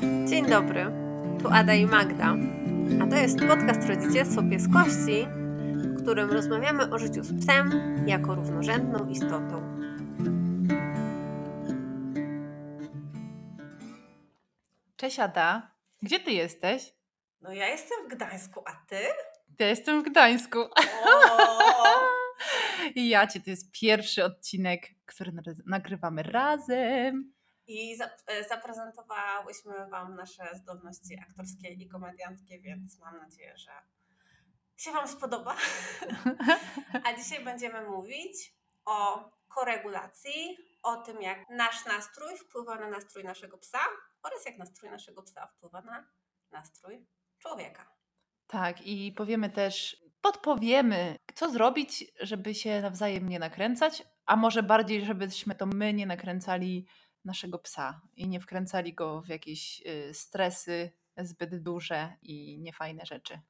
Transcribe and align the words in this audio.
Dzień 0.00 0.46
dobry, 0.46 0.86
tu 1.42 1.48
Ada 1.48 1.74
i 1.74 1.86
Magda, 1.86 2.36
a 3.02 3.06
to 3.06 3.16
jest 3.16 3.38
podcast 3.40 3.88
Rodzicielstwo 3.88 4.42
Pieskości, 4.42 5.26
w 5.74 6.02
którym 6.02 6.30
rozmawiamy 6.30 6.90
o 6.90 6.98
życiu 6.98 7.22
z 7.24 7.40
psem 7.40 7.70
jako 8.06 8.34
równorzędną 8.34 9.08
istotą. 9.08 9.78
Cześć 14.96 15.18
Ada, 15.18 15.70
gdzie 16.02 16.20
ty 16.20 16.30
jesteś? 16.30 16.94
No 17.40 17.52
ja 17.52 17.68
jestem 17.68 17.98
w 18.08 18.14
Gdańsku, 18.14 18.62
a 18.66 18.72
ty? 18.88 18.96
Ja 19.58 19.68
jestem 19.68 20.02
w 20.02 20.10
Gdańsku. 20.10 20.58
I 22.96 23.08
ja 23.08 23.26
cię, 23.26 23.40
to 23.40 23.50
jest 23.50 23.72
pierwszy 23.80 24.24
odcinek, 24.24 24.86
który 25.06 25.32
nagry- 25.32 25.62
nagrywamy 25.66 26.22
razem. 26.22 27.32
I 27.66 27.98
e, 28.26 28.44
zaprezentowałyśmy 28.44 29.88
Wam 29.90 30.14
nasze 30.14 30.56
zdolności 30.56 31.18
aktorskie 31.28 31.68
i 31.68 31.88
komedianckie, 31.88 32.60
więc 32.60 32.98
mam 32.98 33.18
nadzieję, 33.18 33.56
że 33.56 33.72
się 34.76 34.92
Wam 34.92 35.08
spodoba. 35.08 35.56
A 37.06 37.16
dzisiaj 37.16 37.44
będziemy 37.44 37.88
mówić 37.88 38.54
o 38.84 39.30
koregulacji, 39.48 40.56
o 40.82 40.96
tym, 40.96 41.22
jak 41.22 41.50
nasz 41.50 41.86
nastrój 41.86 42.36
wpływa 42.36 42.78
na 42.78 42.88
nastrój 42.88 43.24
naszego 43.24 43.58
psa 43.58 43.78
oraz 44.22 44.46
jak 44.46 44.58
nastrój 44.58 44.90
naszego 44.90 45.22
psa 45.22 45.46
wpływa 45.46 45.80
na 45.80 46.06
nastrój 46.50 47.06
człowieka. 47.38 47.94
Tak, 48.46 48.86
i 48.86 49.12
powiemy 49.12 49.50
też, 49.50 49.96
podpowiemy, 50.20 51.16
co 51.34 51.50
zrobić, 51.50 52.04
żeby 52.20 52.54
się 52.54 52.80
nawzajem 52.80 53.28
nie 53.28 53.38
nakręcać, 53.38 54.02
a 54.26 54.36
może 54.36 54.62
bardziej, 54.62 55.04
żebyśmy 55.04 55.54
to 55.54 55.66
my 55.66 55.94
nie 55.94 56.06
nakręcali 56.06 56.86
naszego 57.24 57.58
psa 57.58 58.00
i 58.16 58.28
nie 58.28 58.40
wkręcali 58.40 58.94
go 58.94 59.20
w 59.20 59.28
jakieś 59.28 59.82
y, 59.86 60.14
stresy 60.14 60.90
zbyt 61.16 61.62
duże 61.62 62.12
i 62.22 62.58
niefajne 62.58 63.06
rzeczy. 63.06 63.40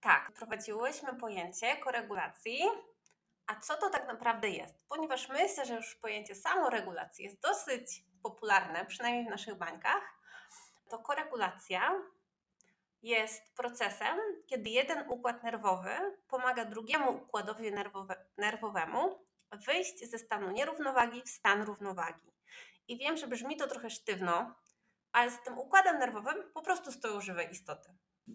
Tak, 0.00 0.30
wprowadziłyśmy 0.34 1.14
pojęcie 1.14 1.76
koregulacji. 1.76 2.60
A 3.46 3.60
co 3.60 3.76
to 3.76 3.90
tak 3.90 4.06
naprawdę 4.08 4.48
jest? 4.48 4.84
Ponieważ 4.88 5.28
myślę, 5.28 5.66
że 5.66 5.74
już 5.74 5.94
pojęcie 5.94 6.34
samoregulacji 6.34 7.24
jest 7.24 7.40
dosyć 7.40 8.04
popularne, 8.22 8.86
przynajmniej 8.86 9.26
w 9.26 9.30
naszych 9.30 9.54
bańkach, 9.58 10.02
to 10.88 10.98
koregulacja 10.98 11.92
jest 13.02 13.54
procesem, 13.54 14.18
kiedy 14.46 14.70
jeden 14.70 15.04
układ 15.08 15.42
nerwowy 15.42 15.90
pomaga 16.28 16.64
drugiemu 16.64 17.10
układowi 17.10 17.72
nerwowe, 17.72 18.26
nerwowemu 18.36 19.26
wyjść 19.66 20.10
ze 20.10 20.18
stanu 20.18 20.50
nierównowagi 20.50 21.22
w 21.22 21.28
stan 21.28 21.62
równowagi. 21.62 22.29
I 22.90 22.96
wiem, 22.98 23.16
że 23.16 23.26
brzmi 23.26 23.56
to 23.56 23.66
trochę 23.66 23.90
sztywno, 23.90 24.54
ale 25.12 25.30
z 25.30 25.42
tym 25.42 25.58
układem 25.58 25.98
nerwowym 25.98 26.50
po 26.54 26.62
prostu 26.62 26.92
stoją 26.92 27.20
żywe 27.20 27.44
istoty. 27.44 27.88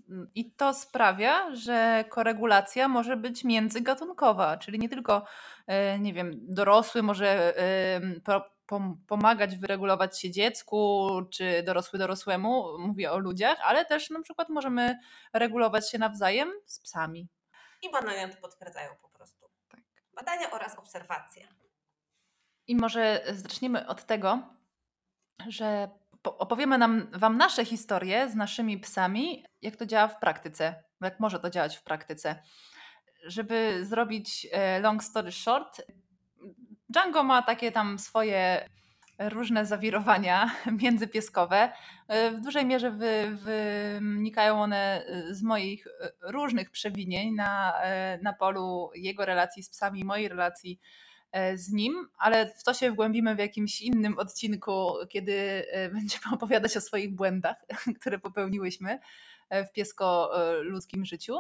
Mm, 0.09 0.31
I 0.36 0.52
to 0.52 0.73
sprawia, 0.73 1.56
że 1.56 2.06
koregulacja 2.09 2.88
może 2.88 3.17
być 3.17 3.44
międzygatunkowa, 3.44 4.58
czyli 4.58 4.80
nie 4.80 4.89
tylko, 4.89 5.26
e, 5.67 6.00
nie 6.00 6.14
wiem, 6.14 6.31
dorosły 6.42 7.03
może 7.03 7.53
pom- 8.67 8.95
pomagać 9.08 9.58
wyregulować 9.58 10.22
się 10.22 10.31
dziecku, 10.31 11.09
czy 11.33 11.64
dorosły 11.64 12.00
dorosłemu, 12.00 12.80
mówię 12.80 13.11
o 13.11 13.17
ludziach, 13.17 13.58
ale 13.64 13.86
też 13.86 14.09
na 14.09 14.22
przykład 14.22 14.50
możemy 14.50 15.00
regulować 15.33 15.92
się 15.92 15.98
nawzajem 15.98 16.52
z 16.66 16.80
psami. 16.80 17.28
I 17.81 17.92
badania 17.92 18.30
to 18.30 18.42
potwierdzają 18.42 18.92
po 19.02 19.09
prostu. 19.09 19.50
Tak. 19.70 19.81
Badania 20.14 20.52
oraz 20.52 20.76
obserwacje. 20.76 21.48
I 22.67 22.75
może 22.75 23.23
zaczniemy 23.33 23.88
od 23.88 24.03
tego, 24.05 24.39
że 25.47 25.89
po- 26.21 26.38
opowiemy 26.38 26.77
nam, 26.77 27.08
Wam 27.13 27.38
nasze 27.38 27.66
historie 27.66 28.30
z 28.30 28.35
naszymi 28.35 28.77
psami, 28.80 29.44
jak 29.61 29.75
to 29.75 29.85
działa 29.85 30.08
w 30.08 30.19
praktyce, 30.19 30.83
jak 31.02 31.19
może 31.19 31.39
to 31.39 31.49
działać 31.49 31.77
w 31.77 31.83
praktyce. 31.83 32.36
Żeby 33.25 33.86
zrobić 33.86 34.48
e, 34.52 34.80
long 34.80 35.04
story 35.04 35.31
short, 35.31 35.81
Django 36.89 37.23
ma 37.23 37.42
takie 37.42 37.71
tam 37.71 37.99
swoje 37.99 38.70
różne 39.20 39.65
zawirowania 39.65 40.52
międzypieskowe. 40.81 41.71
E, 42.08 42.31
W 42.31 42.42
dużej 42.42 42.65
mierze 42.65 42.92
wy, 42.92 43.37
wynikają 43.42 44.61
one 44.61 45.05
z 45.30 45.43
moich 45.43 45.87
e, 45.87 46.11
różnych 46.21 46.71
przewinień 46.71 47.36
na, 47.36 47.81
e, 47.81 48.20
na 48.21 48.33
polu 48.33 48.92
jego 48.95 49.25
relacji 49.25 49.64
z 49.64 49.70
psami 49.70 50.04
mojej 50.04 50.27
relacji 50.27 50.80
e, 50.81 50.95
z 51.56 51.72
nim, 51.72 52.08
ale 52.18 52.50
w 52.50 52.64
to 52.64 52.73
się 52.73 52.92
wgłębimy 52.92 53.36
w 53.36 53.40
jakimś 53.40 53.82
innym 53.82 54.20
odcinku, 54.20 54.94
kiedy 55.10 55.66
e, 55.72 55.90
będziemy 55.96 56.23
opowiadać 56.34 56.78
o 56.78 56.82
swoich 56.82 57.16
błędach, 57.16 57.56
które 58.00 58.20
popełniłyśmy 58.20 59.00
e, 59.50 59.66
w 59.66 59.72
piesko-ludzkim 59.72 61.06
życiu. 61.06 61.40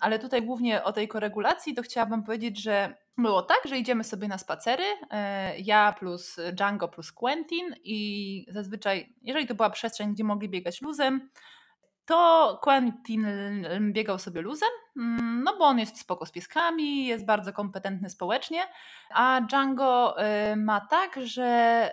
Ale 0.00 0.18
tutaj 0.18 0.42
głównie 0.42 0.84
o 0.84 0.92
tej 0.92 1.08
koregulacji 1.08 1.74
to 1.74 1.82
chciałabym 1.82 2.22
powiedzieć, 2.22 2.62
że 2.62 2.94
było 3.18 3.42
tak, 3.42 3.58
że 3.64 3.78
idziemy 3.78 4.04
sobie 4.04 4.28
na 4.28 4.38
spacery, 4.38 4.84
e, 5.10 5.58
ja 5.58 5.92
plus 5.98 6.36
Django 6.52 6.88
plus 6.88 7.12
Quentin 7.12 7.74
i 7.84 8.46
zazwyczaj, 8.48 9.14
jeżeli 9.22 9.46
to 9.46 9.54
była 9.54 9.70
przestrzeń, 9.70 10.12
gdzie 10.14 10.24
mogli 10.24 10.48
biegać 10.48 10.82
luzem, 10.82 11.30
to 12.06 12.58
Quentin 12.62 13.26
biegał 13.92 14.18
sobie 14.18 14.42
luzem, 14.42 14.68
mm, 14.96 15.42
no 15.44 15.56
bo 15.58 15.64
on 15.64 15.78
jest 15.78 15.98
spoko 15.98 16.26
z 16.26 16.30
pieskami, 16.30 17.06
jest 17.06 17.24
bardzo 17.24 17.52
kompetentny 17.52 18.10
społecznie, 18.10 18.62
a 19.10 19.40
Django 19.40 20.16
y, 20.52 20.56
ma 20.56 20.80
tak, 20.80 21.20
że 21.22 21.90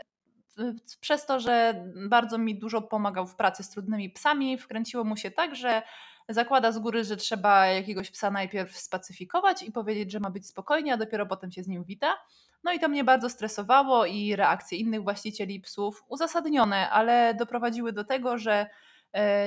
y, 0.59 0.75
przez 1.01 1.25
to, 1.25 1.39
że 1.39 1.85
bardzo 2.09 2.37
mi 2.37 2.59
dużo 2.59 2.81
pomagał 2.81 3.27
w 3.27 3.35
pracy 3.35 3.63
z 3.63 3.69
trudnymi 3.69 4.09
psami, 4.09 4.57
wkręciło 4.57 5.03
mu 5.03 5.17
się 5.17 5.31
tak, 5.31 5.55
że 5.55 5.81
zakłada 6.29 6.71
z 6.71 6.79
góry, 6.79 7.03
że 7.03 7.17
trzeba 7.17 7.65
jakiegoś 7.65 8.11
psa 8.11 8.31
najpierw 8.31 8.77
spacyfikować 8.77 9.63
i 9.63 9.71
powiedzieć, 9.71 10.11
że 10.11 10.19
ma 10.19 10.29
być 10.29 10.47
spokojnie, 10.47 10.93
a 10.93 10.97
dopiero 10.97 11.25
potem 11.25 11.51
się 11.51 11.63
z 11.63 11.67
nim 11.67 11.83
wita. 11.83 12.17
No 12.63 12.73
i 12.73 12.79
to 12.79 12.89
mnie 12.89 13.03
bardzo 13.03 13.29
stresowało 13.29 14.05
i 14.05 14.35
reakcje 14.35 14.77
innych 14.77 15.03
właścicieli 15.03 15.59
psów 15.59 16.03
uzasadnione, 16.07 16.89
ale 16.89 17.33
doprowadziły 17.33 17.93
do 17.93 18.03
tego, 18.03 18.37
że 18.37 18.69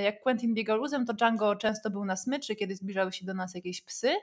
jak 0.03 0.21
Quentin 0.21 0.55
biegał 0.55 0.77
luzem, 0.79 1.07
to 1.07 1.15
Django 1.15 1.57
często 1.57 1.91
był 1.91 2.05
na 2.05 2.17
smyczy, 2.17 2.57
kiedy 2.57 2.77
zbliżały 2.77 3.13
się 3.13 3.27
do 3.27 3.35
nas 3.35 3.55
jakieś 3.55 3.83
psy. 3.83 4.15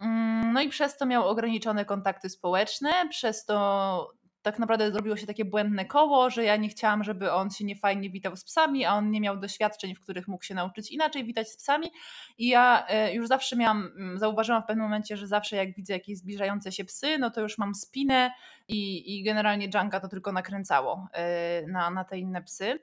Mm, 0.00 0.52
No 0.52 0.60
i 0.60 0.68
przez 0.68 0.96
to 0.96 1.06
miał 1.06 1.28
ograniczone 1.28 1.84
kontakty 1.84 2.30
społeczne, 2.30 3.08
przez 3.10 3.44
to 3.44 4.18
tak 4.42 4.58
naprawdę 4.58 4.92
zrobiło 4.92 5.16
się 5.16 5.26
takie 5.26 5.44
błędne 5.44 5.84
koło, 5.84 6.30
że 6.30 6.44
ja 6.44 6.56
nie 6.56 6.68
chciałam, 6.68 7.04
żeby 7.04 7.32
on 7.32 7.50
się 7.50 7.64
niefajnie 7.64 8.10
witał 8.10 8.36
z 8.36 8.44
psami, 8.44 8.84
a 8.84 8.94
on 8.94 9.10
nie 9.10 9.20
miał 9.20 9.36
doświadczeń, 9.36 9.94
w 9.94 10.00
których 10.00 10.28
mógł 10.28 10.44
się 10.44 10.54
nauczyć 10.54 10.90
inaczej 10.90 11.24
witać 11.24 11.48
z 11.48 11.56
psami. 11.56 11.90
I 12.38 12.48
ja 12.48 12.86
e, 12.88 13.14
już 13.14 13.28
zawsze 13.28 13.56
miałam, 13.56 13.92
mm, 13.96 14.18
zauważyłam 14.18 14.62
w 14.62 14.66
pewnym 14.66 14.84
momencie, 14.84 15.16
że 15.16 15.26
zawsze 15.26 15.56
jak 15.56 15.74
widzę 15.74 15.92
jakieś 15.92 16.18
zbliżające 16.18 16.72
się 16.72 16.84
psy, 16.84 17.18
no 17.18 17.30
to 17.30 17.40
już 17.40 17.58
mam 17.58 17.74
spinę 17.74 18.30
i, 18.68 19.16
i 19.18 19.22
generalnie 19.22 19.68
Django 19.68 20.00
to 20.00 20.08
tylko 20.08 20.32
nakręcało 20.32 21.08
e, 21.12 21.66
na, 21.66 21.90
na 21.90 22.04
te 22.04 22.18
inne 22.18 22.42
psy. 22.42 22.78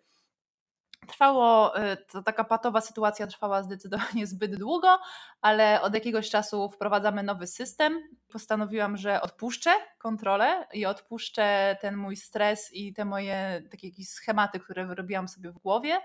Trwało, 1.08 1.80
y, 1.80 1.98
to 1.98 2.24
taka 2.24 2.44
patowa 2.44 2.82
sytuacja 2.82 3.28
trwała 3.28 3.64
zdecydowanie 3.64 4.28
zbyt 4.36 4.56
długo, 4.60 5.00
ale 5.42 5.82
od 5.82 5.94
jakiegoś 5.94 6.30
czasu 6.30 6.70
wprowadzamy 6.70 7.24
nowy 7.24 7.48
system. 7.48 8.00
Postanowiłam, 8.32 8.98
że 8.98 9.22
odpuszczę 9.22 9.72
kontrolę 9.98 10.68
i 10.74 10.86
odpuszczę 10.86 11.78
ten 11.82 11.96
mój 11.96 12.16
stres 12.16 12.74
i 12.74 12.94
te 12.94 13.06
moje 13.06 13.62
takie 13.72 13.88
jakieś 13.88 14.10
schematy, 14.10 14.60
które 14.60 14.86
wyrobiłam 14.86 15.28
sobie 15.28 15.52
w 15.52 15.58
głowie. 15.58 16.02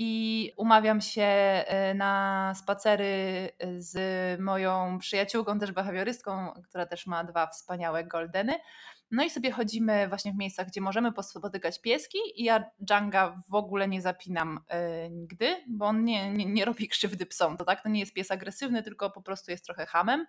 I 0.00 0.52
umawiam 0.56 1.00
się 1.00 1.64
y, 1.90 1.94
na 1.94 2.52
spacery 2.56 3.48
z 3.78 4.40
moją 4.40 4.98
przyjaciółką, 4.98 5.58
też 5.58 5.72
behawiorystką, 5.72 6.52
która 6.68 6.86
też 6.86 7.06
ma 7.06 7.24
dwa 7.24 7.46
wspaniałe 7.46 8.04
goldeny. 8.04 8.54
No 9.10 9.24
i 9.24 9.30
sobie 9.30 9.50
chodzimy 9.50 10.08
właśnie 10.08 10.32
w 10.32 10.36
miejscach, 10.36 10.66
gdzie 10.66 10.80
możemy 10.80 11.12
spotykać 11.22 11.80
pieski 11.80 12.18
i 12.36 12.44
ja 12.44 12.64
Dżanga 12.84 13.42
w 13.48 13.54
ogóle 13.54 13.88
nie 13.88 14.02
zapinam 14.02 14.60
e, 14.68 15.10
nigdy, 15.10 15.56
bo 15.68 15.86
on 15.86 16.04
nie, 16.04 16.32
nie, 16.32 16.46
nie 16.46 16.64
robi 16.64 16.88
krzywdy 16.88 17.26
psom. 17.26 17.56
To 17.56 17.64
tak, 17.64 17.82
to 17.82 17.88
nie 17.88 18.00
jest 18.00 18.12
pies 18.12 18.30
agresywny, 18.30 18.82
tylko 18.82 19.10
po 19.10 19.22
prostu 19.22 19.50
jest 19.50 19.64
trochę 19.64 19.86
hamem, 19.86 20.26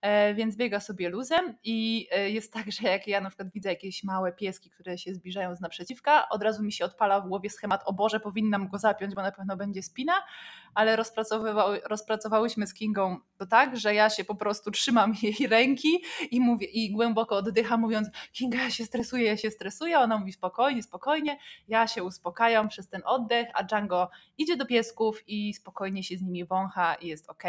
e, 0.00 0.34
więc 0.34 0.56
biega 0.56 0.80
sobie 0.80 1.08
luzem 1.08 1.54
i 1.64 2.08
e, 2.12 2.30
jest 2.30 2.52
tak, 2.52 2.72
że 2.72 2.88
jak 2.88 3.06
ja 3.06 3.20
na 3.20 3.28
przykład 3.28 3.48
widzę 3.54 3.68
jakieś 3.68 4.04
małe 4.04 4.32
pieski, 4.32 4.70
które 4.70 4.98
się 4.98 5.14
zbliżają 5.14 5.56
z 5.56 5.60
naprzeciwka, 5.60 6.28
od 6.28 6.42
razu 6.42 6.62
mi 6.62 6.72
się 6.72 6.84
odpala 6.84 7.20
w 7.20 7.28
głowie 7.28 7.50
schemat, 7.50 7.82
o 7.84 7.92
Boże, 7.92 8.20
powinnam 8.20 8.68
go 8.68 8.78
zapiąć, 8.78 9.14
bo 9.14 9.22
na 9.22 9.32
pewno 9.32 9.56
będzie 9.56 9.82
spina, 9.82 10.12
ale 10.74 10.96
rozpracowywały, 10.96 11.80
rozpracowałyśmy 11.84 12.66
z 12.66 12.74
Kingą 12.74 13.18
to 13.38 13.46
tak, 13.46 13.76
że 13.76 13.94
ja 13.94 14.10
się 14.10 14.24
po 14.24 14.34
prostu 14.34 14.70
trzymam 14.70 15.14
jej 15.22 15.48
ręki 15.48 16.04
i 16.30 16.40
mówię 16.40 16.66
i 16.66 16.92
głęboko 16.92 17.36
oddycham, 17.36 17.80
mówiąc 17.80 18.08
Kinga, 18.32 18.58
ja 18.58 18.70
się 18.70 18.84
stresuję, 18.84 19.24
ja 19.24 19.36
się 19.36 19.50
stresuję. 19.50 19.98
Ona 19.98 20.18
mówi 20.18 20.32
spokojnie, 20.32 20.82
spokojnie. 20.82 21.38
Ja 21.68 21.86
się 21.86 22.04
uspokajam 22.04 22.68
przez 22.68 22.88
ten 22.88 23.02
oddech, 23.04 23.48
a 23.54 23.64
Django 23.64 24.10
idzie 24.38 24.56
do 24.56 24.66
piesków 24.66 25.28
i 25.28 25.54
spokojnie 25.54 26.02
się 26.02 26.16
z 26.16 26.22
nimi 26.22 26.44
wącha 26.44 26.94
i 26.94 27.06
jest 27.06 27.30
ok. 27.30 27.42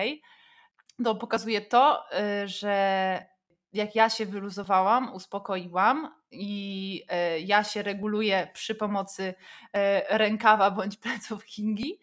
To 1.03 1.15
pokazuje 1.15 1.61
to, 1.61 2.03
y, 2.43 2.47
że 2.47 3.25
jak 3.73 3.95
ja 3.95 4.09
się 4.09 4.25
wyluzowałam, 4.25 5.13
uspokoiłam, 5.13 6.21
i 6.31 7.03
e, 7.09 7.39
ja 7.39 7.63
się 7.63 7.83
reguluję 7.83 8.47
przy 8.53 8.75
pomocy 8.75 9.33
e, 9.73 10.17
rękawa 10.17 10.71
bądź 10.71 10.97
pleców 10.97 11.45
Kingi, 11.45 11.99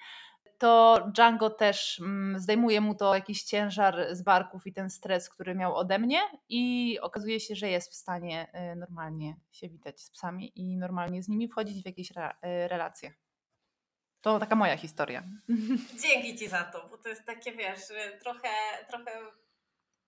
to 0.59 1.05
Django 1.15 1.51
też 1.51 2.01
mm, 2.01 2.41
zdejmuje 2.41 2.81
mu 2.81 2.95
to 2.95 3.15
jakiś 3.15 3.43
ciężar 3.43 4.07
z 4.13 4.23
barków 4.23 4.67
i 4.67 4.73
ten 4.73 4.91
stres, 4.91 5.29
który 5.29 5.55
miał 5.55 5.77
ode 5.77 5.99
mnie 5.99 6.21
i 6.49 6.99
okazuje 7.03 7.41
się, 7.41 7.55
że 7.55 7.69
jest 7.69 7.93
w 7.93 7.95
stanie 7.95 8.49
e, 8.53 8.77
normalnie 8.77 9.37
się 9.53 9.69
witać 9.69 10.01
z 10.01 10.11
psami 10.11 10.53
i 10.55 10.77
normalnie 10.77 11.23
z 11.23 11.29
nimi 11.29 11.49
wchodzić 11.49 11.83
w 11.83 11.87
jakieś 11.87 12.13
relacje. 12.43 13.15
To 14.21 14.39
taka 14.39 14.57
moja 14.57 14.77
historia. 14.77 15.23
Dzięki 16.03 16.37
Ci 16.37 16.49
za 16.49 16.65
to, 16.65 16.89
bo 16.89 16.99
to 16.99 17.09
jest 17.09 17.25
takie, 17.25 17.53
wiesz, 17.53 17.81
trochę, 18.21 18.49
trochę 18.89 19.11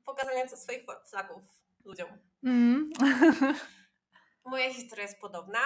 pokazanie 0.04 0.48
swoich 0.48 0.84
flagów 1.10 1.42
ludziom. 1.84 2.08
Mm. 2.44 2.90
Moja 4.44 4.74
historia 4.74 5.02
jest 5.02 5.20
podobna. 5.20 5.60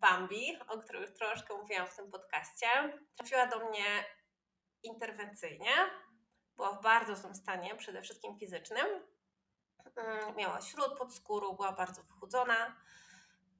Bambi, 0.00 0.58
o 0.68 0.78
której 0.78 1.12
troszkę 1.12 1.54
mówiłam 1.54 1.86
w 1.86 1.96
tym 1.96 2.10
podcaście, 2.10 2.66
trafiła 3.16 3.46
do 3.46 3.68
mnie 3.68 4.04
interwencyjnie. 4.82 5.70
Była 6.56 6.72
w 6.72 6.82
bardzo 6.82 7.16
złym 7.16 7.34
stanie, 7.34 7.76
przede 7.76 8.02
wszystkim 8.02 8.38
fizycznym. 8.38 8.86
Mm, 9.96 10.36
miała 10.36 10.60
śród 10.60 10.98
pod 10.98 11.14
skórą, 11.14 11.52
była 11.52 11.72
bardzo 11.72 12.02
wychudzona. 12.02 12.76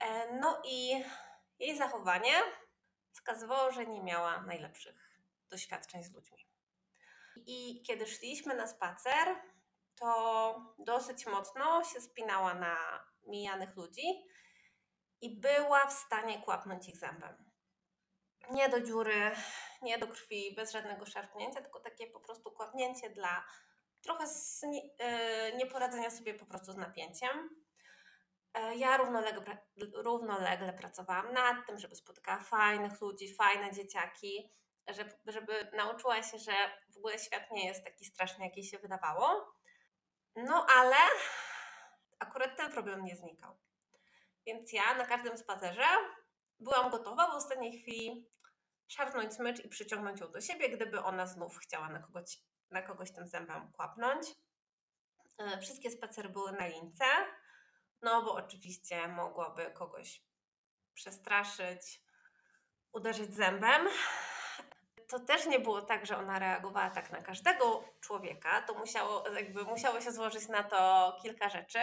E, 0.00 0.32
no 0.40 0.62
i 0.64 1.04
jej 1.58 1.78
zachowanie 1.78 2.32
wskazywało, 3.12 3.72
że 3.72 3.86
nie 3.86 4.02
miała 4.02 4.40
najlepszych 4.40 5.20
doświadczeń 5.50 6.04
z 6.04 6.12
ludźmi. 6.12 6.46
I 7.46 7.82
kiedy 7.82 8.06
szliśmy 8.06 8.54
na 8.54 8.66
spacer, 8.66 9.28
to 9.94 10.74
dosyć 10.78 11.26
mocno 11.26 11.84
się 11.84 12.00
spinała 12.00 12.54
na 12.54 12.76
mijanych 13.26 13.76
ludzi 13.76 14.02
i 15.20 15.40
była 15.40 15.86
w 15.86 15.92
stanie 15.92 16.42
kłapnąć 16.42 16.88
ich 16.88 16.96
zębem. 16.96 17.50
Nie 18.50 18.68
do 18.68 18.80
dziury, 18.80 19.32
nie 19.82 19.98
do 19.98 20.08
krwi, 20.08 20.54
bez 20.56 20.72
żadnego 20.72 21.06
szarpnięcia, 21.06 21.60
tylko 21.60 21.80
takie 21.80 22.06
po 22.06 22.20
prostu 22.20 22.50
kłapnięcie 22.50 23.10
dla 23.10 23.44
trochę 24.02 24.24
e, 24.98 25.56
nieporadzenia 25.56 26.10
sobie 26.10 26.34
po 26.34 26.46
prostu 26.46 26.72
z 26.72 26.76
napięciem. 26.76 27.50
E, 28.54 28.76
ja 28.76 28.96
równolegle, 28.96 29.58
równolegle 29.94 30.72
pracowałam 30.72 31.32
nad 31.32 31.66
tym, 31.66 31.78
żeby 31.78 31.96
spotykała 31.96 32.38
fajnych 32.38 33.00
ludzi, 33.00 33.34
fajne 33.34 33.72
dzieciaki, 33.72 34.52
żeby, 34.88 35.12
żeby 35.26 35.70
nauczyła 35.72 36.22
się, 36.22 36.38
że 36.38 36.52
w 36.94 36.96
ogóle 36.96 37.18
świat 37.18 37.50
nie 37.50 37.66
jest 37.66 37.84
taki 37.84 38.04
straszny, 38.04 38.44
jaki 38.44 38.64
się 38.64 38.78
wydawało. 38.78 39.54
No 40.36 40.66
ale 40.76 40.96
akurat 42.18 42.56
ten 42.56 42.72
problem 42.72 43.04
nie 43.04 43.16
znikał. 43.16 43.58
Więc 44.48 44.72
ja 44.72 44.94
na 44.94 45.06
każdym 45.06 45.38
spacerze 45.38 45.86
byłam 46.60 46.90
gotowa 46.90 47.30
w 47.30 47.34
ostatniej 47.34 47.80
chwili 47.80 48.28
szarpnąć 48.88 49.34
smycz 49.34 49.64
i 49.64 49.68
przyciągnąć 49.68 50.20
ją 50.20 50.32
do 50.32 50.40
siebie, 50.40 50.68
gdyby 50.68 51.00
ona 51.02 51.26
znów 51.26 51.58
chciała 51.58 51.88
na 51.88 51.98
kogoś, 51.98 52.38
na 52.70 52.82
kogoś 52.82 53.12
tym 53.12 53.26
zębem 53.26 53.72
kłapnąć. 53.72 54.26
E, 55.38 55.60
wszystkie 55.60 55.90
spacery 55.90 56.28
były 56.28 56.52
na 56.52 56.66
lince, 56.66 57.04
no 58.02 58.22
bo 58.22 58.34
oczywiście 58.34 59.08
mogłaby 59.08 59.70
kogoś 59.70 60.22
przestraszyć, 60.94 62.02
uderzyć 62.92 63.34
zębem. 63.34 63.88
To 65.08 65.20
też 65.20 65.46
nie 65.46 65.60
było 65.60 65.82
tak, 65.82 66.06
że 66.06 66.18
ona 66.18 66.38
reagowała 66.38 66.90
tak 66.90 67.10
na 67.10 67.22
każdego 67.22 67.84
człowieka. 68.00 68.62
To 68.62 68.74
musiało, 68.74 69.28
jakby 69.28 69.64
musiało 69.64 70.00
się 70.00 70.12
złożyć 70.12 70.48
na 70.48 70.62
to 70.62 71.12
kilka 71.22 71.48
rzeczy. 71.48 71.80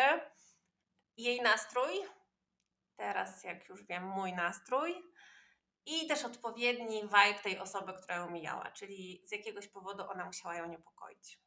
Jej 1.18 1.42
nastrój, 1.42 2.06
teraz 2.96 3.44
jak 3.44 3.70
już 3.70 3.84
wiem, 3.84 4.08
mój 4.08 4.34
nastrój 4.34 5.04
i 5.86 6.08
też 6.08 6.26
odpowiedni 6.26 7.02
vibe 7.02 7.40
tej 7.44 7.60
osoby, 7.60 7.94
która 7.94 8.16
ją 8.16 8.30
mijała, 8.30 8.72
czyli 8.72 9.22
z 9.26 9.32
jakiegoś 9.32 9.68
powodu 9.68 10.10
ona 10.10 10.26
musiała 10.26 10.56
ją 10.56 10.68
niepokoić. 10.68 11.40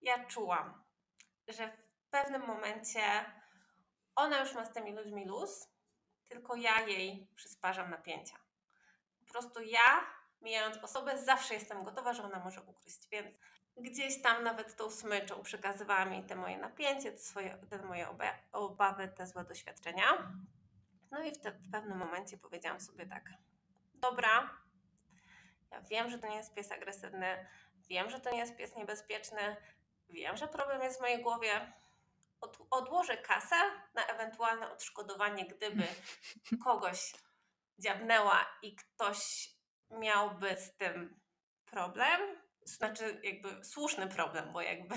Ja 0.00 0.26
czułam, 0.26 0.84
że 1.48 1.76
w 1.96 2.10
pewnym 2.10 2.46
momencie 2.46 3.02
ona 4.14 4.40
już 4.40 4.54
ma 4.54 4.64
z 4.64 4.72
tymi 4.72 4.92
ludźmi 4.92 5.26
luz, 5.26 5.68
tylko 6.28 6.56
ja 6.56 6.80
jej 6.80 7.28
przysparzam 7.36 7.90
napięcia. 7.90 8.36
Po 9.18 9.32
prostu 9.32 9.60
ja, 9.60 10.06
mijając 10.40 10.76
osobę, 10.76 11.18
zawsze 11.18 11.54
jestem 11.54 11.84
gotowa, 11.84 12.12
że 12.12 12.22
ona 12.22 12.38
może 12.38 12.62
ugryźć, 12.62 13.08
więc 13.08 13.38
gdzieś 13.76 14.22
tam 14.22 14.44
nawet 14.44 14.76
tą 14.76 14.90
smyczą 14.90 15.42
przekazywała 15.42 16.04
mi 16.04 16.22
te 16.22 16.36
moje 16.36 16.58
napięcie, 16.58 17.12
te, 17.12 17.18
swoje, 17.18 17.58
te 17.70 17.82
moje 17.82 18.06
obawy, 18.52 19.08
te 19.08 19.26
złe 19.26 19.44
doświadczenia. 19.44 20.32
No 21.10 21.22
i 21.22 21.32
w, 21.32 21.38
te, 21.38 21.50
w 21.50 21.70
pewnym 21.70 21.98
momencie 21.98 22.38
powiedziałam 22.38 22.80
sobie 22.80 23.06
tak, 23.06 23.30
dobra, 23.94 24.50
ja 25.70 25.80
wiem, 25.80 26.10
że 26.10 26.18
to 26.18 26.28
nie 26.28 26.36
jest 26.36 26.54
pies 26.54 26.72
agresywny, 26.72 27.46
wiem, 27.88 28.10
że 28.10 28.20
to 28.20 28.30
nie 28.30 28.38
jest 28.38 28.56
pies 28.56 28.76
niebezpieczny, 28.76 29.56
wiem, 30.08 30.36
że 30.36 30.48
problem 30.48 30.82
jest 30.82 30.98
w 30.98 31.00
mojej 31.00 31.22
głowie, 31.22 31.72
Od, 32.40 32.58
odłożę 32.70 33.16
kasę 33.16 33.56
na 33.94 34.06
ewentualne 34.06 34.72
odszkodowanie, 34.72 35.46
gdyby 35.46 35.84
kogoś 36.64 37.12
dziabnęła 37.78 38.46
i 38.62 38.76
ktoś 38.76 39.50
miałby 39.90 40.56
z 40.56 40.76
tym 40.76 41.20
problem, 41.64 42.20
znaczy 42.64 43.20
jakby 43.22 43.64
słuszny 43.64 44.06
problem, 44.06 44.52
bo 44.52 44.62
jakby 44.62 44.94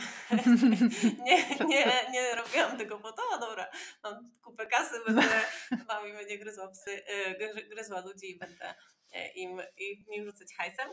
nie, 1.25 1.57
nie, 1.65 2.09
nie 2.11 2.35
robiłam 2.35 2.77
tego 2.77 2.99
po 2.99 3.11
to, 3.11 3.21
no 3.31 3.39
dobra, 3.39 3.67
mam 4.03 4.31
kupę 4.43 4.67
kasy, 4.67 4.95
będę 5.07 5.41
wami 5.87 6.13
będzie 6.13 6.37
gryzła 6.37 6.67
psy, 6.67 7.03
y, 7.09 7.69
gryzła 7.69 8.01
ludzi 8.01 8.31
i 8.31 8.39
będę 8.39 8.75
y, 9.15 9.27
im, 9.35 9.61
im 10.07 10.25
rzucać 10.25 10.47
hajsem, 10.57 10.89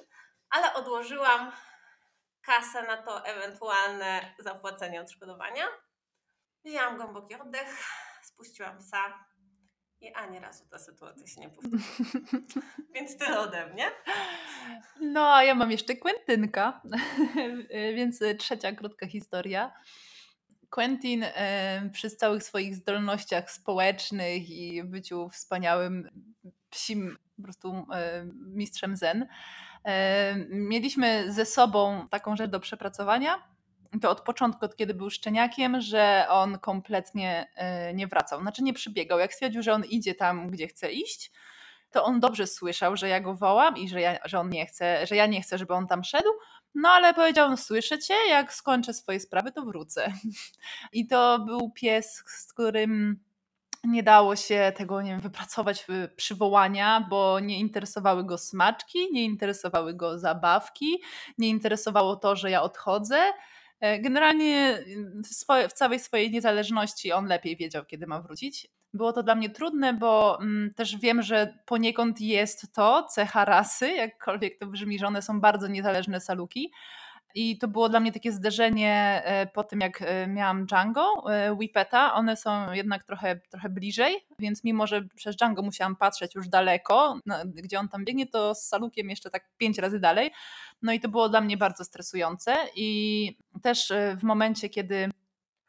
ale 0.50 0.74
odłożyłam 0.74 1.52
kasę 2.42 2.82
na 2.82 3.02
to 3.02 3.26
ewentualne 3.26 4.34
zapłacenie 4.38 5.00
odszkodowania. 5.00 5.64
Wzięłam 6.64 6.96
głęboki 6.96 7.34
oddech, 7.34 7.84
spuściłam 8.22 8.78
psa 8.78 9.31
i 10.02 10.14
ani 10.14 10.40
razu 10.40 10.64
ta 10.70 10.78
sytuacja 10.78 11.26
się 11.26 11.40
nie 11.40 11.48
powtórzy. 11.48 11.84
Więc 12.94 13.16
tyle 13.18 13.40
ode 13.40 13.66
mnie. 13.66 13.84
No, 15.00 15.34
a 15.34 15.44
ja 15.44 15.54
mam 15.54 15.70
jeszcze 15.70 15.96
Quentynka, 15.96 16.82
więc 17.96 18.20
trzecia 18.38 18.72
krótka 18.72 19.06
historia. 19.06 19.72
Quentin 20.70 21.24
e, 21.24 21.90
przy 21.92 22.10
całych 22.10 22.42
swoich 22.42 22.76
zdolnościach 22.76 23.50
społecznych 23.50 24.50
i 24.50 24.84
byciu 24.84 25.28
wspaniałym 25.28 26.08
psim 26.70 27.16
po 27.36 27.42
prostu 27.42 27.86
e, 27.94 28.26
mistrzem 28.46 28.96
zen, 28.96 29.26
e, 29.84 30.34
mieliśmy 30.48 31.32
ze 31.32 31.46
sobą 31.46 32.08
taką 32.10 32.36
rzecz 32.36 32.50
do 32.50 32.60
przepracowania, 32.60 33.51
to 34.00 34.10
od 34.10 34.20
początku, 34.20 34.64
od 34.64 34.76
kiedy 34.76 34.94
był 34.94 35.10
szczeniakiem, 35.10 35.80
że 35.80 36.26
on 36.28 36.58
kompletnie 36.58 37.46
e, 37.54 37.94
nie 37.94 38.06
wracał. 38.06 38.40
Znaczy 38.40 38.62
nie 38.62 38.72
przybiegał. 38.72 39.18
Jak 39.18 39.34
stwierdził, 39.34 39.62
że 39.62 39.72
on 39.72 39.84
idzie 39.84 40.14
tam, 40.14 40.50
gdzie 40.50 40.68
chce 40.68 40.92
iść, 40.92 41.32
to 41.90 42.04
on 42.04 42.20
dobrze 42.20 42.46
słyszał, 42.46 42.96
że 42.96 43.08
ja 43.08 43.20
go 43.20 43.34
wołam 43.34 43.76
i 43.76 43.88
że, 43.88 44.00
ja, 44.00 44.18
że 44.24 44.40
on 44.40 44.50
nie 44.50 44.66
chce, 44.66 45.06
że 45.06 45.16
ja 45.16 45.26
nie 45.26 45.42
chcę, 45.42 45.58
żeby 45.58 45.74
on 45.74 45.86
tam 45.86 46.04
szedł. 46.04 46.30
No 46.74 46.88
ale 46.88 47.14
powiedział, 47.14 47.50
no 47.50 47.56
słyszę 47.56 47.98
cię, 47.98 48.14
jak 48.28 48.52
skończę 48.52 48.94
swoje 48.94 49.20
sprawy, 49.20 49.52
to 49.52 49.62
wrócę. 49.62 50.12
I 50.92 51.06
to 51.06 51.38
był 51.38 51.70
pies, 51.70 52.22
z 52.26 52.52
którym 52.52 53.20
nie 53.84 54.02
dało 54.02 54.36
się 54.36 54.72
tego, 54.76 55.02
nie 55.02 55.10
wiem, 55.10 55.20
wypracować 55.20 55.86
przywołania, 56.16 57.06
bo 57.10 57.40
nie 57.40 57.58
interesowały 57.58 58.24
go 58.24 58.38
smaczki, 58.38 58.98
nie 59.12 59.24
interesowały 59.24 59.94
go 59.94 60.18
zabawki, 60.18 61.02
nie 61.38 61.48
interesowało 61.48 62.16
to, 62.16 62.36
że 62.36 62.50
ja 62.50 62.62
odchodzę. 62.62 63.32
E, 63.82 63.98
generalnie 63.98 64.84
w, 65.24 65.26
swoje, 65.26 65.68
w 65.68 65.72
całej 65.72 66.00
swojej 66.00 66.30
niezależności 66.30 67.12
on 67.12 67.26
lepiej 67.26 67.56
wiedział, 67.56 67.84
kiedy 67.84 68.06
ma 68.06 68.20
wrócić. 68.20 68.68
Było 68.94 69.12
to 69.12 69.22
dla 69.22 69.34
mnie 69.34 69.50
trudne, 69.50 69.94
bo 69.94 70.38
mm, 70.40 70.74
też 70.74 70.96
wiem, 70.96 71.22
że 71.22 71.58
poniekąd 71.66 72.20
jest 72.20 72.72
to 72.74 73.02
cecha 73.02 73.44
rasy, 73.44 73.92
jakkolwiek 73.92 74.58
to 74.58 74.66
brzmi, 74.66 74.98
że 74.98 75.06
one 75.06 75.22
są 75.22 75.40
bardzo 75.40 75.68
niezależne 75.68 76.20
saluki. 76.20 76.72
I 77.34 77.58
to 77.58 77.68
było 77.68 77.88
dla 77.88 78.00
mnie 78.00 78.12
takie 78.12 78.32
zderzenie 78.32 79.22
e, 79.24 79.46
po 79.46 79.64
tym, 79.64 79.80
jak 79.80 80.02
e, 80.02 80.26
miałam 80.26 80.66
Django, 80.66 81.24
Whippeta. 81.58 82.14
One 82.14 82.36
są 82.36 82.72
jednak 82.72 83.04
trochę, 83.04 83.40
trochę 83.50 83.68
bliżej, 83.68 84.26
więc 84.38 84.64
mimo, 84.64 84.86
że 84.86 85.02
przez 85.14 85.36
Django 85.36 85.62
musiałam 85.62 85.96
patrzeć 85.96 86.34
już 86.34 86.48
daleko, 86.48 87.18
gdzie 87.46 87.78
on 87.78 87.88
tam 87.88 88.04
biegnie, 88.04 88.26
to 88.26 88.54
z 88.54 88.68
Salukiem 88.68 89.10
jeszcze 89.10 89.30
tak 89.30 89.48
pięć 89.56 89.78
razy 89.78 90.00
dalej. 90.00 90.30
No 90.82 90.92
i 90.92 91.00
to 91.00 91.08
było 91.08 91.28
dla 91.28 91.40
mnie 91.40 91.56
bardzo 91.56 91.84
stresujące 91.84 92.56
i 92.76 93.36
też 93.62 93.90
e, 93.90 94.16
w 94.16 94.22
momencie, 94.22 94.68
kiedy 94.68 95.08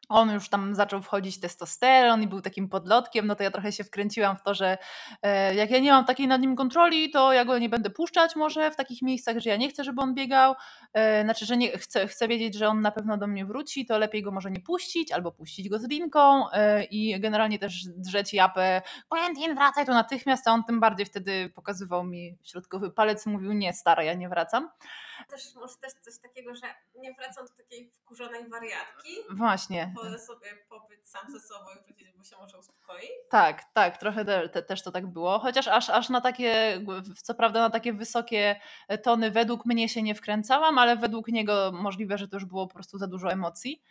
on 0.09 0.31
już 0.31 0.49
tam 0.49 0.75
zaczął 0.75 1.01
wchodzić 1.01 1.39
testosteron 1.39 2.21
i 2.21 2.27
był 2.27 2.41
takim 2.41 2.69
podlotkiem, 2.69 3.27
no 3.27 3.35
to 3.35 3.43
ja 3.43 3.51
trochę 3.51 3.71
się 3.71 3.83
wkręciłam 3.83 4.37
w 4.37 4.41
to, 4.41 4.53
że 4.53 4.77
e, 5.21 5.55
jak 5.55 5.71
ja 5.71 5.79
nie 5.79 5.91
mam 5.91 6.05
takiej 6.05 6.27
nad 6.27 6.41
nim 6.41 6.55
kontroli, 6.55 7.11
to 7.11 7.33
ja 7.33 7.45
go 7.45 7.59
nie 7.59 7.69
będę 7.69 7.89
puszczać 7.89 8.35
może 8.35 8.71
w 8.71 8.75
takich 8.75 9.01
miejscach, 9.01 9.39
że 9.39 9.49
ja 9.49 9.57
nie 9.57 9.69
chcę, 9.69 9.83
żeby 9.83 10.01
on 10.01 10.13
biegał, 10.13 10.55
e, 10.93 11.23
znaczy, 11.23 11.45
że 11.45 11.57
nie, 11.57 11.77
chcę, 11.77 12.07
chcę 12.07 12.27
wiedzieć, 12.27 12.55
że 12.55 12.67
on 12.67 12.81
na 12.81 12.91
pewno 12.91 13.17
do 13.17 13.27
mnie 13.27 13.45
wróci, 13.45 13.85
to 13.85 13.97
lepiej 13.97 14.23
go 14.23 14.31
może 14.31 14.51
nie 14.51 14.59
puścić, 14.59 15.11
albo 15.11 15.31
puścić 15.31 15.69
go 15.69 15.79
z 15.79 15.89
linką 15.89 16.51
e, 16.51 16.83
i 16.83 17.19
generalnie 17.19 17.59
też 17.59 17.85
drzeć 17.85 18.33
japę, 18.33 18.81
Quentin 19.09 19.55
wracaj 19.55 19.85
tu 19.85 19.91
natychmiast, 19.91 20.47
a 20.47 20.51
on 20.51 20.63
tym 20.63 20.79
bardziej 20.79 21.05
wtedy 21.05 21.49
pokazywał 21.49 22.03
mi 22.03 22.37
środkowy 22.43 22.91
palec, 22.91 23.25
mówił 23.25 23.53
nie 23.53 23.73
stara, 23.73 24.03
ja 24.03 24.13
nie 24.13 24.29
wracam. 24.29 24.69
Też 25.29 25.55
może 25.55 25.75
też 25.75 25.93
coś 25.93 26.19
takiego, 26.19 26.55
że 26.55 26.67
nie 26.95 27.13
wracam 27.13 27.45
do 27.45 27.53
takiej 27.53 27.91
wkurzonej 27.91 28.49
wariatki. 28.49 29.09
Właśnie. 29.31 29.93
Wolę 29.95 30.19
sobie 30.19 30.47
pobyć 30.69 31.07
sam 31.07 31.31
ze 31.31 31.39
sobą 31.39 31.65
i 31.81 31.93
powiedzieć, 31.93 32.13
bo 32.17 32.23
się 32.23 32.37
może 32.37 32.57
uspokoi. 32.57 33.07
Tak, 33.29 33.63
tak, 33.73 33.97
trochę 33.97 34.25
te, 34.25 34.49
te, 34.49 34.63
też 34.63 34.83
to 34.83 34.91
tak 34.91 35.07
było. 35.07 35.39
Chociaż 35.39 35.67
aż, 35.67 35.89
aż 35.89 36.09
na 36.09 36.21
takie, 36.21 36.81
co 37.23 37.35
prawda 37.35 37.59
na 37.59 37.69
takie 37.69 37.93
wysokie 37.93 38.59
tony 39.03 39.31
według 39.31 39.65
mnie 39.65 39.89
się 39.89 40.01
nie 40.01 40.15
wkręcałam, 40.15 40.77
ale 40.77 40.97
według 40.97 41.27
niego 41.27 41.71
możliwe, 41.73 42.17
że 42.17 42.27
to 42.27 42.35
już 42.35 42.45
było 42.45 42.67
po 42.67 42.73
prostu 42.73 42.97
za 42.97 43.07
dużo 43.07 43.31
emocji. 43.31 43.83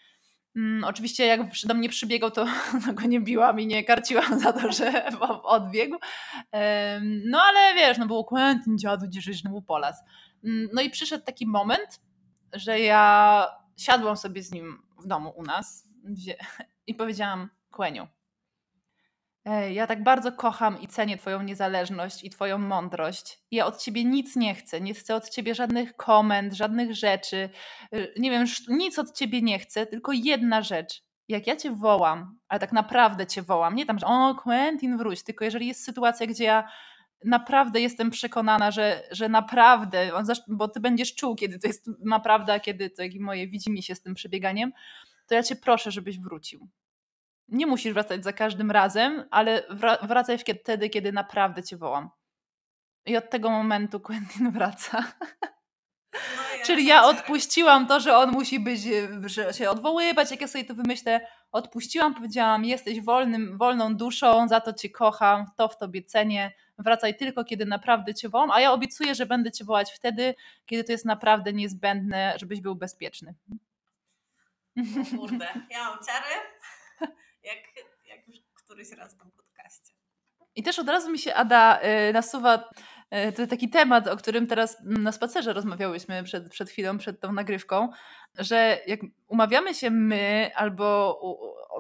Mm, 0.57 0.85
oczywiście 0.85 1.27
jak 1.27 1.41
do 1.65 1.75
mnie 1.75 1.89
przybiegał, 1.89 2.31
to, 2.31 2.47
to 2.87 2.93
go 3.03 3.07
nie 3.07 3.21
biłam 3.21 3.61
i 3.61 3.67
nie 3.67 3.85
karciłam 3.85 4.41
za 4.41 4.53
to, 4.53 4.73
że 4.73 5.07
odbiegł. 5.43 5.97
No 7.25 7.43
ale 7.43 7.75
wiesz, 7.75 7.99
no 7.99 8.07
było 8.07 8.25
Quentin, 8.25 8.79
dziadu, 8.79 9.07
gdzieś 9.07 9.41
znowu 9.41 9.63
polas. 9.63 10.03
Mm, 10.45 10.69
no 10.73 10.83
i 10.83 10.91
przyszedł 10.91 11.25
taki 11.25 11.47
moment, 11.47 12.01
że 12.53 12.81
ja 12.81 13.47
siadłam 13.77 14.17
sobie 14.17 14.43
z 14.43 14.53
nim 14.53 14.83
w 14.99 15.07
domu 15.07 15.33
u 15.37 15.43
nas 15.43 15.89
i 16.87 16.95
powiedziałam, 16.95 17.49
Kłeniu, 17.71 18.09
ja 19.71 19.87
tak 19.87 20.03
bardzo 20.03 20.33
kocham 20.33 20.81
i 20.81 20.89
cenię 20.89 21.17
Twoją 21.17 21.43
niezależność 21.43 22.25
i 22.25 22.31
Twoją 22.31 22.59
mądrość. 22.59 23.39
Ja 23.51 23.67
od 23.67 23.83
Ciebie 23.83 24.05
nic 24.05 24.37
nie 24.37 24.55
chcę. 24.55 24.81
Nie 24.81 24.95
chcę 24.95 25.15
od 25.15 25.29
Ciebie 25.29 25.55
żadnych 25.55 25.97
komend, 25.97 26.55
żadnych 26.55 26.95
rzeczy. 26.95 27.51
Y, 27.95 28.15
nie 28.17 28.31
wiem, 28.31 28.47
nic 28.69 28.99
od 28.99 29.13
Ciebie 29.13 29.43
nie 29.43 29.59
chcę, 29.59 29.87
tylko 29.87 30.13
jedna 30.13 30.63
rzecz. 30.63 31.03
Jak 31.29 31.47
ja 31.47 31.57
Cię 31.57 31.71
wołam, 31.71 32.39
ale 32.49 32.61
tak 32.61 32.73
naprawdę 32.73 33.27
Cię 33.27 33.43
wołam, 33.43 33.75
nie 33.75 33.87
tam, 33.87 33.99
że 33.99 34.07
o, 34.07 34.35
Quentin, 34.35 34.99
wróć, 34.99 35.23
tylko 35.23 35.45
jeżeli 35.45 35.67
jest 35.67 35.85
sytuacja, 35.85 36.27
gdzie 36.27 36.45
ja 36.45 36.69
naprawdę 37.25 37.81
jestem 37.81 38.11
przekonana, 38.11 38.71
że, 38.71 39.03
że 39.11 39.29
naprawdę, 39.29 40.11
bo 40.49 40.69
ty 40.69 40.81
będziesz 40.81 41.15
czuł, 41.15 41.37
kiedy 41.37 41.59
to 41.59 41.67
jest 41.67 41.91
naprawdę, 41.99 42.53
a 42.53 42.61
kiedy 42.61 42.91
to 42.91 43.03
jak 43.03 43.13
moje 43.15 43.49
widzi 43.49 43.71
mi 43.71 43.83
się 43.83 43.95
z 43.95 44.03
tym 44.03 44.15
przebieganiem, 44.15 44.73
to 45.27 45.35
ja 45.35 45.43
cię 45.43 45.57
proszę, 45.57 45.91
żebyś 45.91 46.19
wrócił. 46.19 46.69
Nie 47.49 47.67
musisz 47.67 47.93
wracać 47.93 48.25
za 48.25 48.33
każdym 48.33 48.71
razem, 48.71 49.25
ale 49.31 49.63
wracaj 50.03 50.39
wtedy, 50.39 50.89
kiedy 50.89 51.13
naprawdę 51.13 51.63
cię 51.63 51.77
wołam. 51.77 52.11
I 53.07 53.17
od 53.17 53.31
tego 53.31 53.51
momentu 53.51 54.01
Quentin 54.01 54.51
wraca. 54.51 55.13
No 56.13 56.19
ja 56.59 56.65
Czyli 56.65 56.87
ja 56.87 57.05
odpuściłam 57.05 57.87
to, 57.87 58.01
że 58.01 58.17
on 58.17 58.31
musi 58.31 58.61
być, 58.61 58.81
że 59.25 59.53
się 59.55 59.71
odwoływać, 59.71 60.31
jak 60.31 60.41
ja 60.41 60.49
sobie 60.49 60.65
to 60.65 60.75
wymyślę. 60.75 61.27
Odpuściłam, 61.53 62.15
powiedziałam, 62.15 62.65
jesteś 62.65 63.01
wolnym, 63.01 63.59
wolną 63.59 63.97
duszą, 63.97 64.49
za 64.49 64.61
to 64.61 64.73
cię 64.73 64.91
kocham, 64.91 65.47
to 65.57 65.69
w 65.69 65.79
tobie 65.79 66.03
cenię 66.03 66.53
wracaj 66.79 67.17
tylko, 67.17 67.45
kiedy 67.45 67.67
naprawdę 67.67 68.15
cię 68.15 68.29
wołam, 68.29 68.51
a 68.51 68.61
ja 68.61 68.73
obiecuję, 68.73 69.15
że 69.15 69.27
będę 69.27 69.53
cię 69.53 69.65
wołać 69.65 69.93
wtedy, 69.93 70.35
kiedy 70.67 70.85
to 70.85 70.93
jest 70.93 71.05
naprawdę 71.05 71.53
niezbędne, 71.53 72.35
żebyś 72.37 72.61
był 72.61 72.75
bezpieczny. 72.75 73.35
O 74.77 75.19
kurde, 75.19 75.49
ja 75.71 75.85
mam 75.85 75.99
ciary, 76.07 76.35
jak, 77.51 77.59
jak 78.05 78.29
już 78.29 78.37
któryś 78.55 78.91
raz 78.91 79.15
w 79.15 79.19
tym 79.19 79.31
podcaście. 79.31 79.93
I 80.55 80.63
też 80.63 80.79
od 80.79 80.89
razu 80.89 81.11
mi 81.11 81.19
się, 81.19 81.35
Ada, 81.35 81.81
y, 82.09 82.13
nasuwa 82.13 82.71
y, 83.29 83.33
to 83.33 83.47
taki 83.47 83.71
temat, 83.71 84.09
o 84.09 84.17
którym 84.17 84.47
teraz 84.47 84.77
na 84.85 85.13
spacerze 85.13 85.53
rozmawiałyśmy 85.53 86.23
przed, 86.23 86.49
przed 86.51 86.71
chwilą, 86.71 86.99
przed 86.99 87.21
tą 87.21 87.33
nagrywką, 87.33 87.89
że 88.39 88.79
jak 88.87 89.01
umawiamy 89.29 89.75
się 89.75 89.91
my 89.91 90.51
albo 90.55 91.19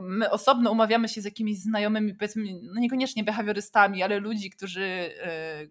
my 0.00 0.30
osobno 0.30 0.71
umawiamy 0.71 1.09
się 1.09 1.21
z 1.21 1.25
jakimiś 1.25 1.59
znajomymi, 1.59 2.14
powiedzmy, 2.14 2.44
no 2.62 2.80
niekoniecznie 2.80 3.25
behawiorystami, 3.25 4.02
ale 4.02 4.18
ludzi, 4.18 4.50
którzy 4.50 5.14
e, 5.23 5.66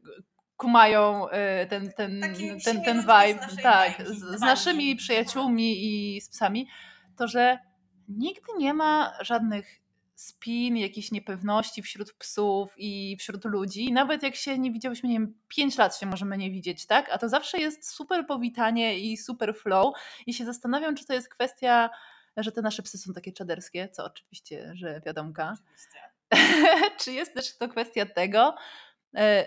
kumają 0.57 1.29
e, 1.29 1.65
ten, 1.65 1.91
ten, 1.91 2.21
ten, 2.65 2.83
ten 2.83 3.01
vibe, 3.01 3.47
z 3.50 3.55
tak, 3.55 3.97
bajki, 3.97 4.15
z, 4.15 4.19
z 4.19 4.41
naszymi 4.41 4.95
przyjaciółmi 4.95 5.85
i 5.85 6.21
z 6.21 6.29
psami, 6.29 6.67
to 7.17 7.27
że 7.27 7.59
nigdy 8.07 8.47
nie 8.57 8.73
ma 8.73 9.13
żadnych 9.21 9.80
spin, 10.21 10.77
jakiejś 10.77 11.11
niepewności 11.11 11.81
wśród 11.81 12.13
psów 12.13 12.73
i 12.77 13.17
wśród 13.19 13.45
ludzi. 13.45 13.93
Nawet 13.93 14.23
jak 14.23 14.35
się 14.35 14.59
nie 14.59 14.71
widziałyśmy, 14.71 15.09
nie 15.09 15.19
wiem, 15.19 15.39
5 15.47 15.77
lat 15.77 15.97
się 15.97 16.05
możemy 16.05 16.37
nie 16.37 16.51
widzieć, 16.51 16.85
tak? 16.85 17.09
A 17.11 17.17
to 17.17 17.29
zawsze 17.29 17.57
jest 17.57 17.89
super 17.89 18.27
powitanie 18.27 18.99
i 18.99 19.17
super 19.17 19.55
flow. 19.55 19.95
I 20.27 20.33
się 20.33 20.45
zastanawiam, 20.45 20.95
czy 20.95 21.05
to 21.05 21.13
jest 21.13 21.29
kwestia 21.29 21.89
że 22.37 22.51
te 22.51 22.61
nasze 22.61 22.83
psy 22.83 22.97
są 22.97 23.13
takie 23.13 23.31
czaderskie, 23.31 23.89
co 23.89 24.05
oczywiście, 24.05 24.71
że 24.75 25.01
wiadomka. 25.05 25.57
Czy 26.99 27.11
jest 27.11 27.33
też 27.33 27.57
to 27.57 27.67
kwestia 27.67 28.05
tego, 28.05 28.55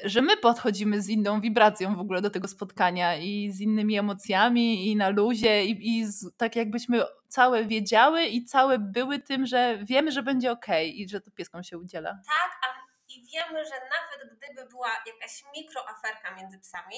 że 0.04 0.22
my 0.22 0.36
podchodzimy 0.36 1.02
z 1.02 1.08
inną 1.08 1.40
wibracją 1.40 1.96
w 1.96 2.00
ogóle 2.00 2.22
do 2.22 2.30
tego 2.30 2.48
spotkania 2.48 3.16
i 3.16 3.50
z 3.52 3.60
innymi 3.60 3.98
emocjami 3.98 4.90
i 4.90 4.96
na 4.96 5.08
luzie 5.08 5.64
i, 5.64 5.98
i 5.98 6.06
z, 6.06 6.36
tak 6.36 6.56
jakbyśmy 6.56 7.04
całe 7.28 7.64
wiedziały 7.64 8.24
i 8.24 8.44
całe 8.44 8.78
były 8.78 9.18
tym, 9.18 9.46
że 9.46 9.78
wiemy, 9.82 10.12
że 10.12 10.22
będzie 10.22 10.52
ok 10.52 10.66
i 10.94 11.08
że 11.08 11.20
to 11.20 11.30
pieskom 11.30 11.62
się 11.62 11.78
udziela. 11.78 12.10
Tak, 12.10 12.58
a 12.62 12.84
i 13.08 13.26
wiemy, 13.32 13.64
że 13.64 13.74
nawet 13.74 14.38
gdyby 14.38 14.68
była 14.68 14.90
jakaś 15.06 15.44
mikroaferka 15.56 16.34
między 16.36 16.58
psami, 16.58 16.96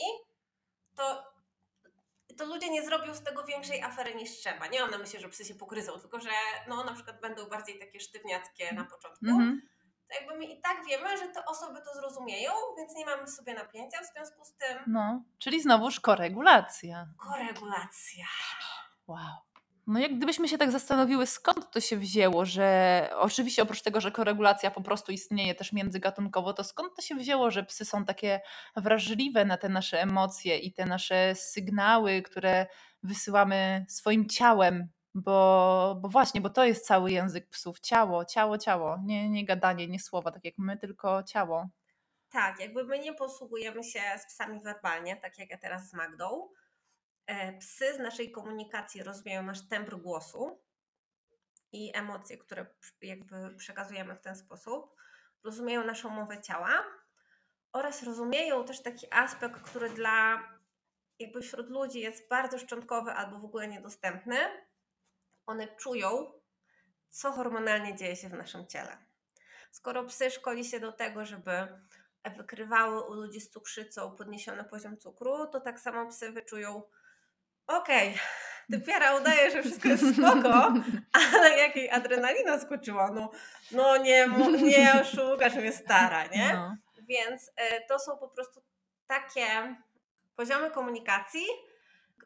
to 0.94 1.36
to 2.36 2.44
ludzie 2.44 2.70
nie 2.70 2.82
zrobią 2.82 3.14
z 3.14 3.22
tego 3.22 3.44
większej 3.44 3.82
afery 3.82 4.14
niż 4.14 4.30
trzeba. 4.30 4.66
Nie 4.66 4.80
mam 4.80 4.90
na 4.90 4.98
myśli, 4.98 5.20
że 5.20 5.28
psy 5.28 5.44
się 5.44 5.54
pokryzą, 5.54 6.00
tylko 6.00 6.20
że 6.20 6.30
no, 6.68 6.84
na 6.84 6.94
przykład 6.94 7.20
będą 7.20 7.46
bardziej 7.46 7.78
takie 7.78 8.00
sztywniackie 8.00 8.74
na 8.74 8.84
początku. 8.84 9.24
Mm-hmm. 9.24 9.56
To 10.08 10.14
jakby 10.14 10.38
my 10.38 10.44
i 10.44 10.60
tak 10.60 10.76
wiemy, 10.88 11.18
że 11.18 11.28
te 11.28 11.44
osoby 11.44 11.80
to 11.82 11.94
zrozumieją, 11.94 12.52
więc 12.76 12.94
nie 12.94 13.06
mamy 13.06 13.28
sobie 13.28 13.54
napięcia 13.54 13.98
w 14.02 14.12
związku 14.12 14.44
z 14.44 14.54
tym. 14.54 14.78
No, 14.86 15.22
czyli 15.38 15.62
znowuż 15.62 16.00
koregulacja. 16.00 17.08
Koregulacja. 17.18 18.26
Wow. 19.06 19.46
No 19.86 19.98
jak 19.98 20.16
gdybyśmy 20.16 20.48
się 20.48 20.58
tak 20.58 20.70
zastanowiły, 20.70 21.26
skąd 21.26 21.70
to 21.70 21.80
się 21.80 21.96
wzięło, 21.96 22.44
że 22.44 23.08
oczywiście 23.14 23.62
oprócz 23.62 23.82
tego, 23.82 24.00
że 24.00 24.10
koregulacja 24.10 24.70
po 24.70 24.80
prostu 24.80 25.12
istnieje 25.12 25.54
też 25.54 25.72
międzygatunkowo, 25.72 26.52
to 26.52 26.64
skąd 26.64 26.96
to 26.96 27.02
się 27.02 27.14
wzięło, 27.14 27.50
że 27.50 27.64
psy 27.64 27.84
są 27.84 28.04
takie 28.04 28.40
wrażliwe 28.76 29.44
na 29.44 29.56
te 29.56 29.68
nasze 29.68 30.02
emocje 30.02 30.58
i 30.58 30.72
te 30.72 30.86
nasze 30.86 31.34
sygnały, 31.34 32.22
które 32.22 32.66
wysyłamy 33.02 33.86
swoim 33.88 34.28
ciałem, 34.28 34.88
bo, 35.16 35.98
bo 36.00 36.08
właśnie, 36.08 36.40
bo 36.40 36.50
to 36.50 36.64
jest 36.64 36.86
cały 36.86 37.10
język 37.10 37.48
psów, 37.48 37.80
ciało, 37.80 38.24
ciało, 38.24 38.58
ciało, 38.58 38.98
nie, 39.04 39.30
nie 39.30 39.44
gadanie, 39.44 39.88
nie 39.88 40.00
słowa, 40.00 40.30
tak 40.30 40.44
jak 40.44 40.54
my, 40.58 40.78
tylko 40.78 41.22
ciało. 41.22 41.68
Tak, 42.30 42.60
jakby 42.60 42.84
my 42.84 42.98
nie 42.98 43.14
posługujemy 43.14 43.84
się 43.84 44.00
z 44.18 44.26
psami 44.26 44.60
werbalnie, 44.60 45.16
tak 45.16 45.38
jak 45.38 45.50
ja 45.50 45.58
teraz 45.58 45.90
z 45.90 45.92
Magdą, 45.92 46.48
E, 47.26 47.52
psy 47.58 47.94
z 47.94 47.98
naszej 47.98 48.30
komunikacji 48.30 49.02
rozumieją 49.02 49.42
nasz 49.42 49.68
tembr 49.68 49.96
głosu 49.96 50.62
i 51.72 51.90
emocje, 51.94 52.38
które 52.38 52.66
jakby 53.02 53.56
przekazujemy 53.56 54.14
w 54.16 54.20
ten 54.20 54.36
sposób, 54.36 54.94
rozumieją 55.44 55.84
naszą 55.84 56.08
mowę 56.08 56.42
ciała 56.42 56.84
oraz 57.72 58.02
rozumieją 58.02 58.64
też 58.64 58.82
taki 58.82 59.06
aspekt, 59.10 59.62
który 59.62 59.90
dla 59.90 60.48
jakby 61.18 61.42
wśród 61.42 61.70
ludzi 61.70 62.00
jest 62.00 62.28
bardzo 62.28 62.58
szczątkowy 62.58 63.10
albo 63.10 63.38
w 63.38 63.44
ogóle 63.44 63.68
niedostępny. 63.68 64.36
One 65.46 65.68
czują, 65.76 66.32
co 67.10 67.32
hormonalnie 67.32 67.96
dzieje 67.96 68.16
się 68.16 68.28
w 68.28 68.34
naszym 68.34 68.66
ciele. 68.66 68.98
Skoro 69.70 70.04
psy 70.04 70.30
szkoli 70.30 70.64
się 70.64 70.80
do 70.80 70.92
tego, 70.92 71.24
żeby 71.24 71.68
wykrywały 72.36 73.02
u 73.02 73.14
ludzi 73.14 73.40
z 73.40 73.50
cukrzycą 73.50 74.16
podniesiony 74.16 74.64
poziom 74.64 74.98
cukru, 74.98 75.46
to 75.46 75.60
tak 75.60 75.80
samo 75.80 76.06
psy 76.10 76.32
wyczują 76.32 76.82
okej, 77.66 78.08
okay, 78.08 78.80
typiara 78.80 79.16
udaje, 79.16 79.50
że 79.50 79.62
wszystko 79.62 79.88
jest 79.88 80.16
spoko, 80.16 80.74
ale 81.12 81.58
jak 81.58 81.76
jej 81.76 81.90
adrenalina 81.90 82.58
skoczyła, 82.60 83.10
no, 83.10 83.30
no 83.72 83.96
nie, 83.96 84.28
nie 84.62 85.00
oszukasz 85.00 85.54
mnie 85.54 85.72
stara, 85.72 86.26
nie? 86.26 86.52
No. 86.54 86.76
Więc 87.08 87.48
y, 87.48 87.52
to 87.88 87.98
są 87.98 88.18
po 88.18 88.28
prostu 88.28 88.62
takie 89.06 89.76
poziomy 90.36 90.70
komunikacji, 90.70 91.46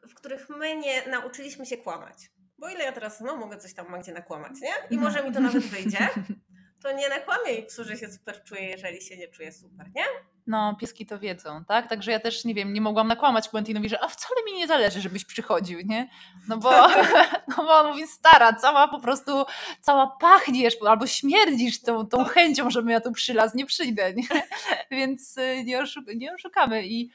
w 0.09 0.13
których 0.13 0.49
my 0.49 0.75
nie 0.75 1.07
nauczyliśmy 1.07 1.65
się 1.65 1.77
kłamać. 1.77 2.31
Bo 2.61 2.69
ile 2.69 2.83
ja 2.83 2.91
teraz, 2.91 3.21
no 3.21 3.37
mogę 3.37 3.57
coś 3.57 3.73
tam 3.73 3.89
Magdzie 3.89 4.11
nakłamać, 4.11 4.51
nie? 4.61 4.97
I 4.97 4.99
może 4.99 5.23
mi 5.23 5.33
to 5.33 5.39
nawet 5.39 5.63
wyjdzie, 5.63 6.09
to 6.83 6.91
nie 6.91 7.09
nakłamie 7.09 7.51
i 7.53 7.65
psu, 7.65 7.83
że 7.83 7.97
się 7.97 8.07
super 8.07 8.43
czuje, 8.43 8.61
jeżeli 8.61 9.01
się 9.01 9.17
nie 9.17 9.27
czuje 9.27 9.51
super, 9.51 9.87
nie? 9.95 10.03
No, 10.47 10.75
pieski 10.79 11.05
to 11.05 11.19
wiedzą, 11.19 11.65
tak? 11.65 11.89
Także 11.89 12.11
ja 12.11 12.19
też, 12.19 12.45
nie 12.45 12.53
wiem, 12.53 12.73
nie 12.73 12.81
mogłam 12.81 13.07
nakłamać 13.07 13.49
Quentinowi, 13.49 13.89
że 13.89 14.03
a 14.03 14.07
wcale 14.07 14.43
mi 14.45 14.57
nie 14.57 14.67
zależy, 14.67 15.01
żebyś 15.01 15.25
przychodził, 15.25 15.79
nie? 15.85 16.09
No 16.47 16.57
bo, 16.57 16.71
no 17.47 17.55
bo 17.55 17.79
on 17.79 17.87
mówi, 17.87 18.07
stara, 18.07 18.53
cała 18.53 18.87
po 18.87 18.99
prostu, 18.99 19.45
cała 19.81 20.07
pachniesz 20.07 20.73
albo 20.87 21.07
śmierdzisz 21.07 21.81
tą, 21.81 22.07
tą 22.07 22.23
chęcią, 22.23 22.69
żebym 22.69 22.89
ja 22.89 23.01
tu 23.01 23.11
przylaz, 23.11 23.55
nie 23.55 23.65
przyjdę, 23.65 24.13
nie? 24.13 24.27
Więc 24.97 25.37
y, 25.37 25.63
nie, 25.63 25.79
oszuk 25.79 26.05
nie 26.15 26.33
oszukamy 26.33 26.87
i 26.87 27.11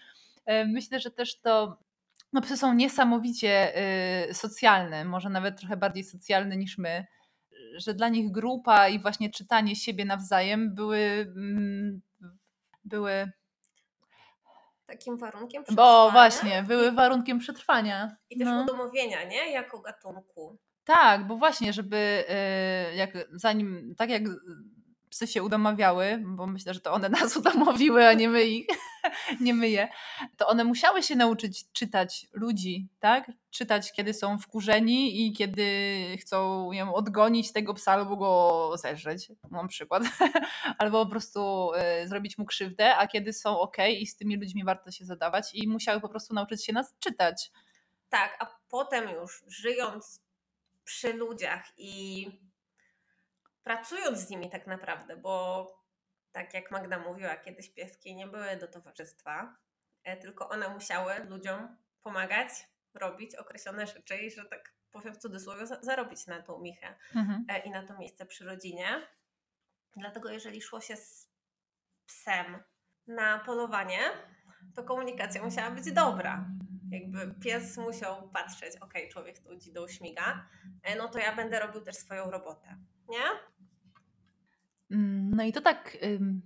y, 0.51 0.67
myślę, 0.67 1.01
że 1.01 1.11
też 1.11 1.41
to 1.41 1.86
no 2.33 2.41
psy 2.41 2.57
są 2.57 2.75
niesamowicie 2.75 3.73
y, 4.31 4.35
socjalne, 4.35 5.05
może 5.05 5.29
nawet 5.29 5.59
trochę 5.59 5.77
bardziej 5.77 6.05
socjalne 6.05 6.57
niż 6.57 6.79
my, 6.79 7.07
że 7.77 7.95
dla 7.95 8.09
nich 8.09 8.33
grupa 8.33 8.89
i 8.89 8.99
właśnie 8.99 9.31
czytanie 9.31 9.77
siebie 9.77 10.05
nawzajem 10.05 10.75
były 10.75 11.33
mm, 11.37 12.01
były 12.85 13.33
takim 14.87 15.19
warunkiem 15.19 15.65
przetrwania. 15.65 15.91
Bo 15.91 16.11
właśnie, 16.11 16.63
były 16.63 16.93
warunkiem 16.93 17.39
przetrwania. 17.39 18.17
I 18.31 18.39
też 18.39 18.49
no. 18.49 18.63
udomowienia, 18.63 19.25
nie? 19.25 19.53
Jako 19.53 19.81
gatunku. 19.81 20.59
Tak, 20.85 21.27
bo 21.27 21.37
właśnie, 21.37 21.73
żeby 21.73 22.25
y, 22.93 22.97
jak 22.97 23.11
zanim, 23.33 23.95
tak 23.99 24.11
jak 24.11 24.23
psy 25.17 25.27
się 25.27 25.43
udomawiały, 25.43 26.23
bo 26.27 26.47
myślę, 26.47 26.75
że 26.75 26.81
to 26.81 26.93
one 26.93 27.09
nas 27.21 27.37
udomowiły, 27.37 28.07
a 28.07 28.13
nie 28.13 28.29
my 28.29 28.45
ich, 28.45 28.67
nie 29.41 29.55
my 29.55 29.69
je, 29.69 29.89
to 30.37 30.47
one 30.47 30.65
musiały 30.65 31.03
się 31.03 31.17
nauczyć 31.17 31.73
czytać 31.73 32.27
ludzi, 32.33 32.89
tak? 33.01 33.33
Czytać, 33.51 33.93
kiedy 33.93 34.15
są 34.15 34.39
wkurzeni 34.39 35.27
i 35.27 35.33
kiedy 35.33 35.67
chcą 36.21 36.73
ją 36.73 36.95
odgonić 36.95 37.53
tego 37.53 37.75
psa 37.75 37.93
albo 37.93 38.17
go 38.17 38.73
zeżreć, 38.77 39.33
mam 39.51 39.69
przykład, 39.69 40.03
albo 40.79 41.05
po 41.05 41.11
prostu 41.11 41.71
y, 42.03 42.09
zrobić 42.09 42.39
mu 42.39 42.45
krzywdę, 42.45 42.97
a 42.97 43.07
kiedy 43.07 43.33
są 43.33 43.61
ok 43.61 43.77
i 43.99 44.07
z 44.07 44.17
tymi 44.17 44.37
ludźmi 44.37 44.65
warto 44.65 44.91
się 44.91 45.05
zadawać 45.05 45.55
i 45.55 45.69
musiały 45.69 46.01
po 46.01 46.09
prostu 46.09 46.35
nauczyć 46.35 46.65
się 46.65 46.73
nas 46.73 46.95
czytać. 46.99 47.51
Tak, 48.09 48.37
a 48.41 48.59
potem 48.69 49.11
już 49.11 49.45
żyjąc 49.47 50.21
przy 50.85 51.13
ludziach 51.13 51.73
i 51.77 52.27
pracując 53.67 54.19
z 54.19 54.31
nimi 54.31 54.51
tak 54.51 54.67
naprawdę, 54.67 55.17
bo 55.17 55.67
tak 56.33 56.55
jak 56.55 56.71
Magda 56.71 56.99
mówiła, 56.99 57.37
kiedyś 57.37 57.71
pieski 57.71 58.15
nie 58.15 58.27
były 58.27 58.57
do 58.57 58.69
towarzystwa, 58.69 59.57
e, 60.05 60.17
tylko 60.17 60.49
one 60.49 60.69
musiały 60.69 61.25
ludziom 61.25 61.77
pomagać, 62.03 62.49
robić 62.95 63.35
określone 63.35 63.87
rzeczy 63.87 64.17
i, 64.17 64.31
że 64.31 64.45
tak 64.45 64.75
powiem 64.91 65.15
w 65.15 65.19
cudzysłowie, 65.19 65.67
zarobić 65.67 66.27
na 66.27 66.43
tą 66.43 66.59
michę 66.61 66.97
mhm. 67.15 67.45
E, 67.49 67.59
i 67.59 67.71
na 67.71 67.83
to 67.83 67.99
miejsce 67.99 68.27
przy 68.27 68.45
rodzinie. 68.45 69.09
Dlatego 69.97 70.31
jeżeli 70.31 70.63
szło 70.63 70.81
się 70.81 70.97
z 70.97 71.31
psem 72.07 72.63
na 73.07 73.39
polowanie, 73.39 74.01
to 74.75 74.85
komunikacja 74.85 75.43
musiała 75.43 75.71
być 75.71 75.93
dobra. 75.93 76.49
Jakby 76.91 77.35
pies 77.35 77.77
musiał 77.77 78.29
patrzeć, 78.29 78.77
ok, 78.77 78.95
człowiek 79.13 79.39
tu 79.39 79.57
dzidą 79.57 79.89
śmiga, 79.89 80.49
e, 80.83 80.97
no 80.97 81.09
to 81.09 81.19
ja 81.19 81.37
będę 81.37 81.61
robił 81.61 81.81
też 81.81 81.97
swoją 81.97 82.31
robotę, 82.31 82.77
nie? 83.09 83.56
Mm, 84.91 85.31
no 85.35 85.43
i 85.43 85.53
to 85.53 85.61
tak 85.61 85.97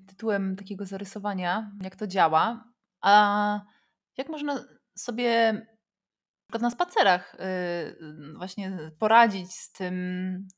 tytułem 0.06 0.56
takiego 0.56 0.86
zarysowania, 0.86 1.72
jak 1.82 1.96
to 1.96 2.06
działa. 2.06 2.64
A 3.00 3.60
jak 4.16 4.28
można 4.28 4.64
sobie 4.96 5.62
na 6.58 6.70
spacerach 6.70 7.34
y, 7.34 8.36
właśnie 8.36 8.78
poradzić 8.98 9.54
z 9.54 9.72
tym, 9.72 9.94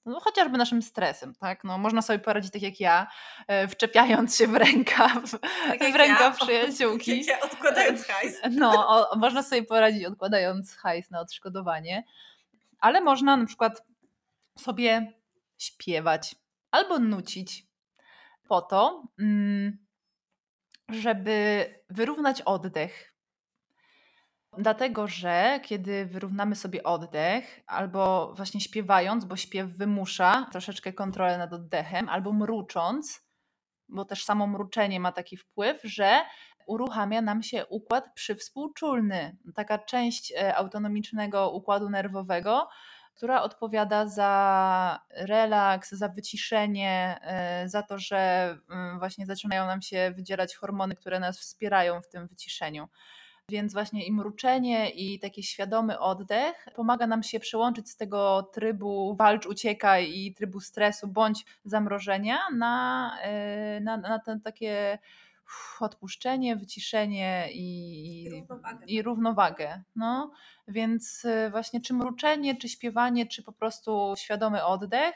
no 0.05 0.21
chociażby 0.21 0.59
naszym 0.59 0.83
stresem, 0.83 1.35
tak? 1.35 1.65
No, 1.65 1.79
można 1.79 2.03
sobie 2.03 2.19
poradzić 2.19 2.53
tak 2.53 2.63
jak 2.63 2.81
ja, 2.81 3.07
e, 3.47 3.69
wczepiając 3.69 4.37
się 4.37 4.47
w 4.47 4.55
rękaw, 4.55 5.31
tak 5.69 5.93
w 5.93 5.97
rękaw 5.97 6.41
ja, 6.41 6.41
przyjaciółki. 6.47 7.25
Ja 7.25 7.41
odkładając 7.41 8.07
hajs. 8.07 8.41
No, 8.51 8.89
o, 8.89 9.17
można 9.17 9.43
sobie 9.43 9.63
poradzić 9.63 10.05
odkładając 10.05 10.77
hajs 10.77 11.11
na 11.11 11.21
odszkodowanie, 11.21 12.05
ale 12.79 13.01
można 13.01 13.37
na 13.37 13.47
przykład 13.47 13.83
sobie 14.59 15.13
śpiewać 15.59 16.35
albo 16.71 16.99
nucić 16.99 17.67
po 18.53 18.63
to, 18.63 19.05
mm, 19.19 19.87
żeby 20.89 21.67
wyrównać 21.91 22.43
oddech. 22.43 23.15
Dlatego, 24.59 25.09
że 25.09 25.61
kiedy 25.65 26.07
wyrównamy 26.07 26.57
sobie 26.57 26.83
oddech, 26.83 27.61
albo 27.67 28.33
właśnie 28.37 28.61
śpiewając, 28.61 29.25
bo 29.25 29.37
śpiew 29.37 29.71
wymusza 29.71 30.47
troszeczkę 30.51 30.93
kontrolę 30.93 31.39
nad 31.39 31.53
oddechem, 31.53 32.09
albo 32.09 32.33
mrucząc, 32.33 33.27
bo 33.89 34.05
też 34.05 34.25
samo 34.25 34.47
mruczenie 34.47 35.01
ma 35.01 35.13
taki 35.13 35.37
wpływ, 35.37 35.81
że 35.85 36.21
uruchamia 36.67 37.23
nam 37.23 37.43
się 37.43 37.67
układ 37.67 38.15
przywspółczulny, 38.15 39.37
taka 39.55 39.79
część 39.79 40.33
e, 40.33 40.57
autonomicznego 40.57 41.51
układu 41.51 41.91
nerwowego, 41.91 42.69
która 43.15 43.43
odpowiada 43.43 44.07
za 44.07 45.01
relaks, 45.11 45.93
za 45.93 46.09
wyciszenie, 46.09 47.19
e, 47.23 47.69
za 47.69 47.83
to, 47.83 47.99
że 47.99 48.51
mm, 48.71 48.99
właśnie 48.99 49.27
zaczynają 49.27 49.67
nam 49.67 49.83
się 49.83 50.13
wydzierać 50.17 50.57
hormony, 50.57 50.97
które 50.97 51.21
nas 51.21 51.39
wspierają 51.39 52.03
w 52.03 52.09
tym 52.09 52.27
wyciszeniu. 52.27 52.89
Więc 53.49 53.73
właśnie 53.73 54.07
i 54.07 54.13
mruczenie, 54.13 54.91
i 54.91 55.19
taki 55.19 55.43
świadomy 55.43 55.99
oddech 55.99 56.69
pomaga 56.75 57.07
nam 57.07 57.23
się 57.23 57.41
przełączyć 57.41 57.91
z 57.91 57.97
tego 57.97 58.43
trybu 58.43 59.15
walcz, 59.15 59.47
uciekaj 59.47 60.11
i 60.15 60.35
trybu 60.35 60.61
stresu 60.61 61.09
bądź 61.09 61.45
zamrożenia 61.65 62.39
na, 62.57 63.19
e, 63.23 63.81
na, 63.81 63.97
na 63.97 64.19
ten 64.19 64.41
takie 64.41 64.99
odpuszczenie, 65.81 66.57
wyciszenie 66.57 67.49
i, 67.53 68.25
I 68.25 68.31
równowagę. 68.31 68.87
I 68.87 69.03
równowagę 69.03 69.83
no. 69.97 70.33
Więc 70.69 71.25
y, 71.25 71.51
właśnie 71.51 71.81
czy 71.81 71.95
mruczenie, 71.95 72.57
czy 72.57 72.69
śpiewanie, 72.69 73.27
czy 73.27 73.43
po 73.43 73.53
prostu 73.53 74.15
świadomy 74.17 74.65
oddech 74.65 75.15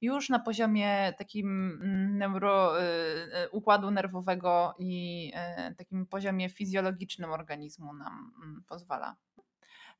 już 0.00 0.28
na 0.28 0.38
poziomie 0.38 1.12
takim 1.18 1.78
mm, 1.82 2.18
neuro, 2.18 2.80
y, 2.80 2.84
y, 3.44 3.50
układu 3.50 3.90
nerwowego 3.90 4.74
i 4.78 5.32
takim 5.78 6.06
poziomie 6.06 6.48
fizjologicznym 6.48 7.32
organizmu 7.32 7.94
nam 7.94 8.32
mm, 8.42 8.64
pozwala. 8.68 9.16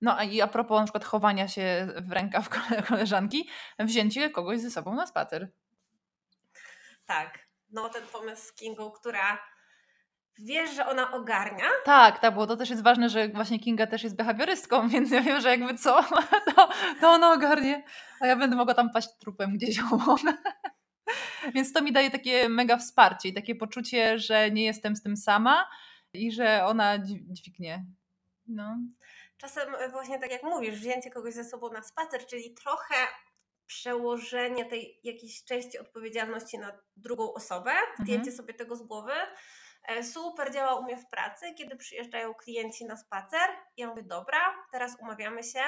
No 0.01 0.23
i 0.23 0.41
a 0.41 0.47
propos 0.47 0.79
na 0.79 0.85
przykład 0.85 1.05
chowania 1.05 1.49
się 1.49 1.89
w 2.03 2.13
rękaw 2.13 2.49
koleżanki, 2.89 3.49
wzięcie 3.79 4.31
kogoś 4.31 4.61
ze 4.61 4.71
sobą 4.71 4.95
na 4.95 5.07
spacer. 5.07 5.53
Tak, 7.07 7.39
no 7.71 7.89
ten 7.89 8.07
pomysł 8.07 8.43
z 8.49 8.53
Kingą, 8.53 8.91
która 8.91 9.39
wiesz, 10.45 10.75
że 10.75 10.87
ona 10.87 11.13
ogarnia. 11.13 11.65
Tak, 11.85 12.19
tak, 12.19 12.35
bo 12.35 12.47
to 12.47 12.57
też 12.57 12.71
jest 12.71 12.83
ważne, 12.83 13.09
że 13.09 13.29
właśnie 13.29 13.61
Kinga 13.61 13.87
też 13.87 14.03
jest 14.03 14.17
behawiorystką, 14.17 14.89
więc 14.89 15.11
ja 15.11 15.21
wiem, 15.21 15.41
że 15.41 15.49
jakby 15.49 15.75
co, 15.75 16.05
to, 16.57 16.69
to 17.01 17.11
ona 17.11 17.33
ogarnie, 17.33 17.85
a 18.21 18.27
ja 18.27 18.37
będę 18.37 18.57
mogła 18.57 18.75
tam 18.75 18.91
paść 18.91 19.09
trupem 19.19 19.57
gdzieś 19.57 19.79
obok. 19.93 20.21
Więc 21.55 21.73
to 21.73 21.83
mi 21.83 21.93
daje 21.93 22.11
takie 22.11 22.49
mega 22.49 22.77
wsparcie 22.77 23.29
i 23.29 23.35
takie 23.35 23.55
poczucie, 23.55 24.19
że 24.19 24.51
nie 24.51 24.65
jestem 24.65 24.97
z 24.97 25.03
tym 25.03 25.17
sama 25.17 25.69
i 26.13 26.33
że 26.33 26.65
ona 26.65 26.99
dźwignie. 27.29 27.85
No. 28.47 28.77
Czasem 29.39 29.75
e, 29.75 29.89
właśnie 29.89 30.19
tak 30.19 30.31
jak 30.31 30.43
mówisz, 30.43 30.81
wzięcie 30.81 31.11
kogoś 31.11 31.35
ze 31.35 31.45
sobą 31.45 31.73
na 31.73 31.83
spacer, 31.83 32.27
czyli 32.27 32.55
trochę 32.55 32.95
przełożenie 33.67 34.65
tej 34.65 35.01
jakiejś 35.05 35.45
części 35.45 35.79
odpowiedzialności 35.79 36.59
na 36.59 36.73
drugą 36.97 37.35
osobę, 37.35 37.73
zdjęcie 37.99 38.31
mhm. 38.31 38.37
sobie 38.37 38.55
tego 38.55 38.77
z 38.77 38.83
głowy, 38.83 39.13
super 40.03 40.53
działa 40.53 40.75
u 40.75 40.83
mnie 40.83 40.97
w 40.97 41.07
pracy, 41.07 41.55
kiedy 41.55 41.77
przyjeżdżają 41.77 42.35
klienci 42.35 42.85
na 42.85 42.97
spacer. 42.97 43.51
Ja 43.77 43.89
mówię, 43.89 44.03
dobra, 44.03 44.67
teraz 44.73 44.97
umawiamy 45.01 45.43
się, 45.43 45.61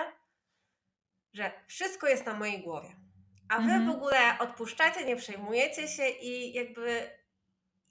że 1.32 1.52
wszystko 1.66 2.08
jest 2.08 2.26
na 2.26 2.34
mojej 2.34 2.62
głowie. 2.62 2.96
A 3.48 3.56
wy 3.56 3.62
mhm. 3.62 3.86
w 3.86 3.90
ogóle 3.90 4.38
odpuszczacie, 4.38 5.04
nie 5.04 5.16
przejmujecie 5.16 5.88
się 5.88 6.08
i 6.08 6.52
jakby 6.52 7.10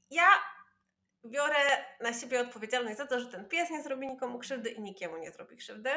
ja 0.10 0.28
biorę 1.26 1.86
na 2.02 2.14
siebie 2.14 2.42
odpowiedzialność 2.42 2.98
za 2.98 3.08
to, 3.08 3.20
że 3.20 3.26
ten 3.26 3.46
pies 3.46 3.70
nie 3.70 3.84
zrobi 3.84 4.08
nikomu 4.08 4.40
krzywdy 4.40 4.70
i 4.70 4.82
nikiemu 4.82 5.18
nie 5.18 5.32
zrobi 5.32 5.58
krzywdy. 5.58 5.90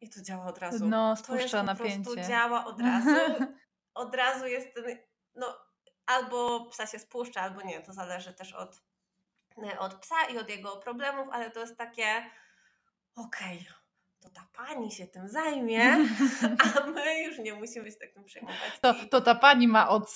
I 0.00 0.10
to 0.10 0.22
działa 0.22 0.46
od 0.46 0.58
razu. 0.58 0.86
No, 0.86 1.16
spuszcza 1.16 1.62
napięcie. 1.62 2.04
To 2.04 2.28
działa 2.28 2.64
od 2.64 2.80
razu. 2.80 3.44
Od 3.94 4.14
razu 4.14 4.46
jest 4.46 4.74
ten, 4.74 4.98
no, 5.34 5.58
albo 6.06 6.66
psa 6.70 6.86
się 6.86 6.98
spuszcza, 6.98 7.40
albo 7.40 7.62
nie. 7.62 7.80
To 7.80 7.92
zależy 7.92 8.34
też 8.34 8.52
od 8.52 8.80
E, 8.80 8.87
od 9.78 9.94
psa 9.94 10.24
i 10.34 10.38
od 10.38 10.48
jego 10.48 10.76
problemów, 10.76 11.28
ale 11.32 11.50
to 11.50 11.60
jest 11.60 11.78
takie 11.78 12.24
okej, 13.16 13.58
okay, 13.58 13.78
to 14.22 14.30
ta 14.30 14.48
pani 14.56 14.92
się 14.92 15.06
tym 15.06 15.28
zajmie, 15.28 15.92
a 16.76 16.86
my 16.86 17.22
już 17.22 17.38
nie 17.38 17.54
musimy 17.54 17.90
się 17.90 17.96
takim 17.96 18.24
przejmować. 18.24 18.78
To, 18.80 18.94
to 19.10 19.20
ta 19.20 19.34
pani 19.34 19.68
ma 19.68 19.88
OC 19.88 20.14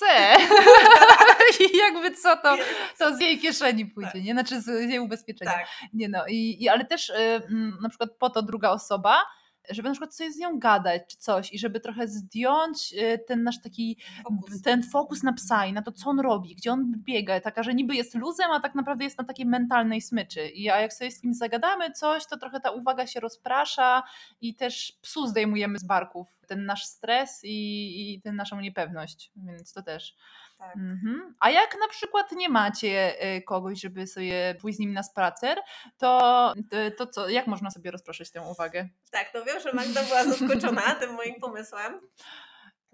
i 1.59 1.77
jakby 1.77 2.11
co, 2.11 2.37
to, 2.37 2.55
to 2.97 3.15
z 3.15 3.21
jej 3.21 3.39
kieszeni 3.39 3.85
pójdzie, 3.85 4.11
tak. 4.11 4.23
nie? 4.23 4.33
Znaczy 4.33 4.61
z 4.61 4.67
jej 4.67 4.99
ubezpieczenia. 4.99 5.51
Tak. 5.51 5.67
Nie 5.93 6.09
no, 6.09 6.25
i, 6.27 6.63
i 6.63 6.69
ale 6.69 6.85
też 6.85 7.09
y, 7.09 7.41
na 7.81 7.89
przykład 7.89 8.09
po 8.19 8.29
to 8.29 8.41
druga 8.41 8.69
osoba 8.69 9.25
żeby 9.69 9.89
na 9.89 9.93
przykład 9.93 10.15
sobie 10.15 10.31
z 10.31 10.37
nią 10.37 10.59
gadać 10.59 11.01
czy 11.07 11.17
coś 11.17 11.53
i 11.53 11.59
żeby 11.59 11.79
trochę 11.79 12.07
zdjąć 12.07 12.93
y, 12.93 13.19
ten 13.27 13.43
nasz 13.43 13.61
taki 13.61 13.97
Fokus. 14.23 14.61
ten 14.61 14.83
fokus 14.83 15.23
na 15.23 15.33
psa 15.33 15.65
i 15.65 15.73
na 15.73 15.81
to, 15.81 15.91
co 15.91 16.09
on 16.09 16.19
robi, 16.19 16.55
gdzie 16.55 16.71
on 16.71 16.93
biega, 16.97 17.39
taka, 17.39 17.63
że 17.63 17.73
niby 17.73 17.95
jest 17.95 18.15
luzem, 18.15 18.51
a 18.51 18.59
tak 18.59 18.75
naprawdę 18.75 19.03
jest 19.03 19.17
na 19.17 19.23
takiej 19.23 19.45
mentalnej 19.45 20.01
smyczy. 20.01 20.47
I 20.47 20.69
a 20.69 20.81
jak 20.81 20.93
sobie 20.93 21.11
z 21.11 21.21
kim 21.21 21.33
zagadamy 21.33 21.91
coś, 21.91 22.25
to 22.25 22.37
trochę 22.37 22.59
ta 22.59 22.71
uwaga 22.71 23.07
się 23.07 23.19
rozprasza 23.19 24.03
i 24.41 24.55
też 24.55 24.99
psu 25.01 25.27
zdejmujemy 25.27 25.79
z 25.79 25.83
barków 25.83 26.27
ten 26.53 26.65
nasz 26.65 26.85
stres 26.85 27.39
i, 27.43 28.13
i 28.13 28.21
tę 28.21 28.31
naszą 28.31 28.59
niepewność, 28.59 29.31
więc 29.35 29.73
to 29.73 29.83
też. 29.83 30.15
Tak. 30.57 30.75
Mhm. 30.75 31.35
A 31.39 31.49
jak 31.49 31.77
na 31.79 31.87
przykład 31.87 32.31
nie 32.31 32.49
macie 32.49 33.25
y, 33.35 33.41
kogoś, 33.41 33.81
żeby 33.81 34.07
sobie 34.07 34.55
pójść 34.61 34.77
z 34.77 34.79
nim 34.79 34.93
na 34.93 35.03
spacer, 35.03 35.57
to, 35.97 36.53
y, 36.87 36.91
to 36.91 37.07
co, 37.07 37.29
jak 37.29 37.47
można 37.47 37.71
sobie 37.71 37.91
rozproszyć 37.91 38.31
tę 38.31 38.41
uwagę? 38.41 38.89
Tak, 39.11 39.31
no 39.33 39.43
wiem, 39.43 39.59
że 39.59 39.73
Magda 39.73 40.03
była 40.03 40.23
zaskoczona 40.23 40.95
tym 40.95 41.13
moim 41.13 41.35
pomysłem, 41.35 42.01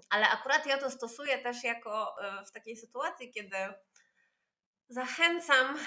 ale 0.10 0.30
akurat 0.30 0.66
ja 0.66 0.78
to 0.78 0.92
stosuję 0.92 1.38
też 1.38 1.64
jako 1.64 2.16
e, 2.22 2.46
w 2.46 2.52
takiej 2.52 2.78
sytuacji, 2.78 3.32
kiedy 3.32 3.58
zachęcam 4.90 5.78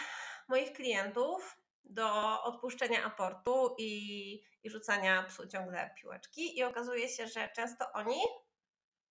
moich 0.49 0.73
klientów 0.73 1.62
do 1.85 2.42
odpuszczenia 2.42 3.05
aportu 3.05 3.75
i, 3.79 4.33
i 4.62 4.71
rzucania 4.71 5.23
psu 5.23 5.47
ciągle 5.47 5.95
piłeczki 6.01 6.59
i 6.59 6.62
okazuje 6.62 7.09
się, 7.09 7.27
że 7.27 7.49
często 7.49 7.92
oni 7.92 8.21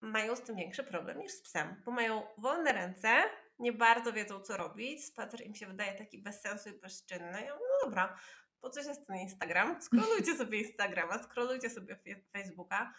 mają 0.02 0.36
z 0.36 0.42
tym 0.42 0.56
większy 0.56 0.84
problem 0.84 1.20
niż 1.20 1.32
z 1.32 1.42
psem, 1.42 1.82
bo 1.86 1.92
mają 1.92 2.24
wolne 2.38 2.72
ręce, 2.74 3.24
nie 3.60 3.74
bardzo 3.74 4.14
wiedzą 4.14 4.40
co 4.40 4.58
robić, 4.58 5.06
spacer 5.06 5.46
im 5.46 5.56
się 5.56 5.68
wydaje 5.68 5.94
taki 5.94 6.18
bez 6.18 6.42
sensu 6.42 6.70
i 6.70 6.74
bezczynny. 6.74 7.42
Ja 7.42 7.54
mówię, 7.54 7.66
no 7.70 7.90
dobra, 7.90 8.18
po 8.62 8.70
coś 8.70 8.86
jest 8.86 9.08
ten 9.08 9.18
Instagram? 9.18 9.82
Skrolujcie 9.82 10.36
sobie 10.36 10.60
Instagrama, 10.60 11.24
skrolujcie 11.24 11.70
sobie 11.70 12.00
Facebooka, 12.32 12.94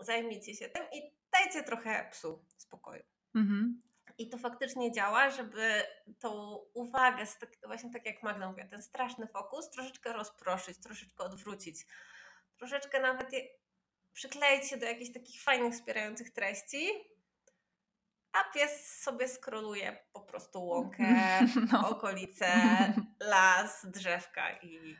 zajmijcie 0.00 0.54
się 0.54 0.68
tym 0.68 0.82
i 0.92 1.16
dajcie 1.32 1.62
trochę 1.62 2.08
psu 2.12 2.44
spokoju. 2.56 3.02
Mhm. 3.34 3.82
I 4.18 4.28
to 4.28 4.38
faktycznie 4.38 4.92
działa, 4.92 5.30
żeby 5.30 5.82
tą 6.18 6.54
uwagę, 6.74 7.26
tak, 7.40 7.50
właśnie 7.66 7.90
tak 7.90 8.06
jak 8.06 8.22
Magda 8.22 8.48
mówiła, 8.48 8.68
ten 8.68 8.82
straszny 8.82 9.26
fokus 9.26 9.70
troszeczkę 9.70 10.12
rozproszyć, 10.12 10.78
troszeczkę 10.78 11.24
odwrócić, 11.24 11.86
troszeczkę 12.56 13.00
nawet 13.00 13.30
przykleić 14.12 14.70
się 14.70 14.76
do 14.76 14.86
jakichś 14.86 15.12
takich 15.12 15.42
fajnych, 15.42 15.74
wspierających 15.74 16.30
treści, 16.30 16.88
a 18.32 18.52
pies 18.54 19.00
sobie 19.02 19.28
skroluje 19.28 20.04
po 20.12 20.20
prostu 20.20 20.66
łąkę, 20.66 21.04
No. 21.72 21.88
okolice, 21.88 22.52
las, 23.20 23.86
drzewka 23.90 24.58
i 24.62 24.96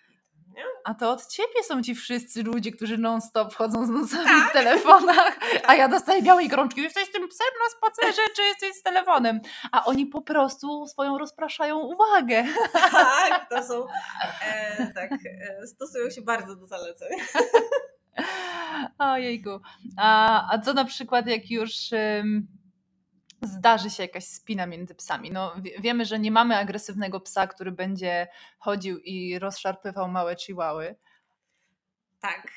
nie? 0.59 0.65
A 0.85 0.95
to 0.95 1.11
od 1.11 1.27
ciebie 1.27 1.63
są 1.65 1.83
ci 1.83 1.95
wszyscy 1.95 2.43
ludzie, 2.43 2.73
którzy 2.73 2.99
non-stop 2.99 3.55
chodzą 3.55 3.87
z 3.87 3.89
nosami 3.89 4.25
Tak. 4.25 4.51
w 4.51 4.53
telefonach, 4.53 5.39
a 5.69 5.75
ja 5.75 5.89
dostaję 5.89 6.23
białej 6.23 6.49
gorączki. 6.49 6.83
Jesteś 6.83 7.09
z 7.09 7.13
tym 7.13 7.29
psem 7.29 7.47
na 7.65 7.71
spacerze, 7.91 8.23
czy 8.37 8.43
jesteś 8.43 8.75
z 8.75 8.83
telefonem? 8.83 9.41
A 9.73 9.85
oni 9.85 10.07
po 10.07 10.23
prostu 10.23 10.87
swoją 10.87 11.19
rozpraszają 11.19 11.79
uwagę. 11.79 12.45
Tak, 12.93 13.49
to 13.51 13.63
są, 13.63 13.87
e, 14.43 14.93
tak, 14.95 15.13
e, 15.13 15.67
stosują 15.67 16.11
się 16.11 16.23
bardzo 16.23 16.57
do 16.57 16.67
zaleceń. 16.67 17.09
Ojejku. 18.99 19.51
A, 19.97 20.43
a 20.55 20.59
co 20.59 20.75
na 20.75 20.85
przykład, 20.85 21.27
jak 21.27 21.51
już 21.51 21.73
zdarzy 23.43 23.91
się 23.91 24.03
jakaś 24.03 24.25
spina 24.25 24.67
między 24.67 24.95
psami? 24.95 25.31
No, 25.31 25.55
wie, 25.63 25.81
wiemy, 25.81 26.05
że 26.05 26.19
nie 26.19 26.31
mamy 26.31 26.57
agresywnego 26.57 27.21
psa, 27.21 27.47
który 27.47 27.73
będzie 27.73 28.29
chodził 28.59 28.99
i 28.99 29.39
rozszarpywał 29.39 30.09
małe 30.09 30.37
chihuahy. 30.37 30.97
Tak. 32.21 32.53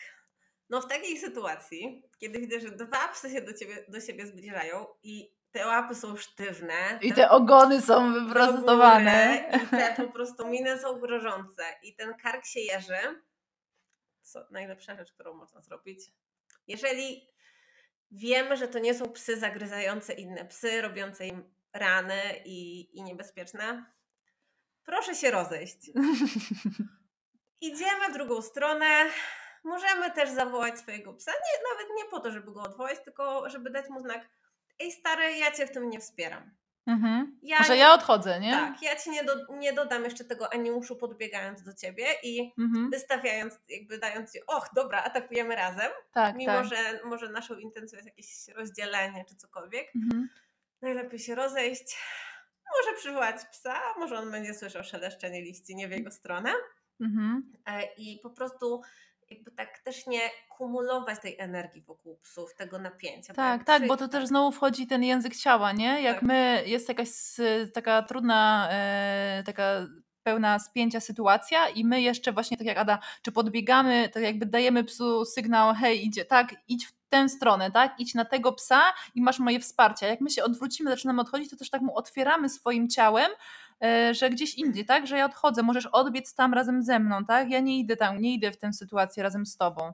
No 0.70 0.82
w 0.82 0.88
takiej 0.88 1.18
sytuacji, 1.18 2.04
kiedy 2.20 2.40
widzę, 2.40 2.60
że 2.60 2.72
dwa 2.72 3.08
psy 3.08 3.30
się 3.30 3.42
do, 3.42 3.54
ciebie, 3.54 3.86
do 3.88 4.02
siebie 4.02 4.28
zbliżają 4.28 4.86
i 5.04 5.32
te 5.52 5.68
łapy 5.68 5.96
są 5.96 6.18
sztywne. 6.18 7.00
I 7.02 7.14
te 7.14 7.30
ogony 7.30 7.82
są 7.82 8.14
wyprostowane. 8.14 9.44
I 9.64 9.68
te 9.68 9.94
po 9.98 10.08
prostu 10.08 10.48
miny 10.48 10.80
są 10.80 11.00
grożące. 11.00 11.64
I 11.84 11.96
ten 11.96 12.14
kark 12.14 12.46
się 12.46 12.60
jeży. 12.60 13.22
Co 14.22 14.46
najlepsza 14.52 14.96
rzecz, 14.96 15.12
którą 15.12 15.34
można 15.34 15.62
zrobić. 15.62 16.00
Jeżeli 16.68 17.28
wiemy, 18.12 18.58
że 18.58 18.68
to 18.68 18.80
nie 18.80 18.94
są 18.94 19.10
psy 19.10 19.40
zagryzające 19.40 20.14
inne 20.14 20.46
psy, 20.46 20.82
robiące 20.82 21.28
im 21.28 21.54
rany 21.74 22.22
i, 22.46 22.90
i 22.98 23.04
niebezpieczne, 23.04 23.86
proszę 24.84 25.16
się 25.16 25.32
rozejść. 25.32 25.78
Idziemy 27.62 28.10
w 28.10 28.14
drugą 28.14 28.42
stronę. 28.42 29.06
Możemy 29.64 30.12
też 30.12 30.30
zawołać 30.30 30.80
swojego 30.80 31.14
psa. 31.14 31.32
Nie, 31.32 31.64
nawet 31.72 31.88
nie 31.98 32.06
po 32.06 32.20
to, 32.20 32.32
żeby 32.32 32.52
go 32.52 32.62
odwołać, 32.62 33.00
tylko 33.04 33.50
żeby 33.50 33.70
dać 33.70 33.90
mu 33.90 34.00
znak. 34.00 34.30
Ej, 34.80 34.92
stary, 34.92 35.38
ja 35.38 35.52
cię 35.52 35.68
w 35.68 35.72
tym 35.72 35.90
nie 35.90 36.00
wspieram. 36.00 36.61
Mhm. 36.88 37.40
Ja 37.44 37.64
Że 37.64 37.74
nie- 37.74 37.80
ja 37.80 37.94
odchodzę, 37.94 38.40
nie? 38.40 38.52
Tak, 38.52 38.82
ja 38.82 38.96
ci 38.96 39.10
nie, 39.10 39.24
do, 39.24 39.34
nie 39.50 39.74
dodam 39.74 40.04
jeszcze 40.04 40.26
tego 40.26 40.54
animuszu 40.54 40.96
podbiegając 40.96 41.64
do 41.64 41.74
ciebie 41.74 42.06
i 42.24 42.54
Mhm. 42.60 42.90
wystawiając, 42.90 43.54
jakby 43.70 43.98
dając 43.98 44.34
ci, 44.34 44.40
och, 44.48 44.70
dobra, 44.76 45.04
atakujemy 45.04 45.56
razem, 45.56 45.92
Tak, 46.12 46.36
mimo 46.36 46.54
tak. 46.54 46.66
że 46.66 46.76
może 47.06 47.30
naszą 47.30 47.56
intencją 47.56 47.96
jest 47.98 48.08
jakieś 48.08 48.48
rozdzielenie 48.56 49.26
czy 49.30 49.36
cokolwiek. 49.36 49.88
Mhm. 49.96 50.30
Najlepiej 50.82 51.20
się 51.20 51.36
rozejść. 51.36 51.98
Może 52.78 52.98
przywołać 52.98 53.36
psa, 53.52 53.80
może 54.00 54.18
on 54.20 54.32
będzie 54.32 54.54
słyszał 54.54 54.84
szeleszczenie 54.84 55.42
liści, 55.42 55.76
nie 55.76 55.88
w 55.88 55.92
jego 55.92 56.12
stronę. 56.12 56.52
Mhm. 57.02 57.52
E, 57.66 57.84
I 57.98 58.20
po 58.24 58.30
prostu 58.30 58.82
jakby 59.32 59.52
tak 59.52 59.80
też 59.80 60.08
nie 60.08 60.22
kumulować 60.58 61.20
tej 61.22 61.40
energii 61.40 61.82
wokół 61.82 62.18
psów, 62.18 62.56
tego 62.56 62.80
napięcia. 62.80 63.34
Tak, 63.34 63.64
tak, 63.64 63.88
bo 63.88 63.98
to 63.98 64.08
też 64.08 64.28
znowu 64.28 64.52
wchodzi 64.52 64.88
ten 64.88 65.04
język 65.04 65.36
ciała, 65.36 65.72
nie? 65.72 66.02
Jak 66.02 66.16
Tak. 66.16 66.24
my, 66.24 66.64
jest 66.66 66.90
jakaś 66.90 67.10
taka 67.74 68.02
trudna, 68.02 68.68
e, 68.72 69.44
taka 69.46 69.88
pełna 70.24 70.60
spięcia 70.60 71.00
sytuacja 71.00 71.70
i 71.70 71.86
my 71.86 72.02
jeszcze 72.02 72.32
właśnie, 72.32 72.58
tak 72.58 72.68
jak 72.68 72.78
Ada, 72.78 73.00
czy 73.22 73.32
podbiegamy, 73.32 74.10
to 74.14 74.20
jakby 74.20 74.46
dajemy 74.46 74.84
psu 74.84 75.26
sygnał, 75.26 75.74
hej, 75.76 76.06
idzie, 76.06 76.26
tak, 76.26 76.56
idź 76.68 76.86
w 76.86 76.94
tę 77.10 77.30
stronę, 77.30 77.72
tak, 77.72 78.00
idź 78.00 78.14
na 78.14 78.26
tego 78.26 78.54
psa 78.54 78.82
i 79.16 79.22
masz 79.22 79.40
moje 79.40 79.60
wsparcie. 79.60 80.08
Jak 80.08 80.22
my 80.22 80.30
się 80.30 80.44
odwrócimy, 80.44 80.90
zaczynamy 80.90 81.22
odchodzić, 81.22 81.50
to 81.50 81.56
też 81.56 81.70
tak 81.70 81.82
mu 81.82 81.96
otwieramy 81.96 82.50
swoim 82.50 82.90
ciałem, 82.90 83.32
że 84.12 84.30
gdzieś 84.30 84.56
indziej, 84.56 84.86
tak, 84.86 85.08
że 85.08 85.18
ja 85.18 85.26
odchodzę, 85.26 85.64
możesz 85.64 85.86
odbiec 85.86 86.36
tam 86.36 86.54
razem 86.54 86.84
ze 86.84 87.00
mną, 87.00 87.26
tak, 87.26 87.50
ja 87.50 87.60
nie 87.60 87.80
idę 87.80 87.98
tam, 87.98 88.22
nie 88.22 88.34
idę 88.34 88.52
w 88.52 88.58
tę 88.58 88.74
sytuację 88.74 89.24
razem 89.24 89.46
z 89.46 89.58
tobą. 89.58 89.94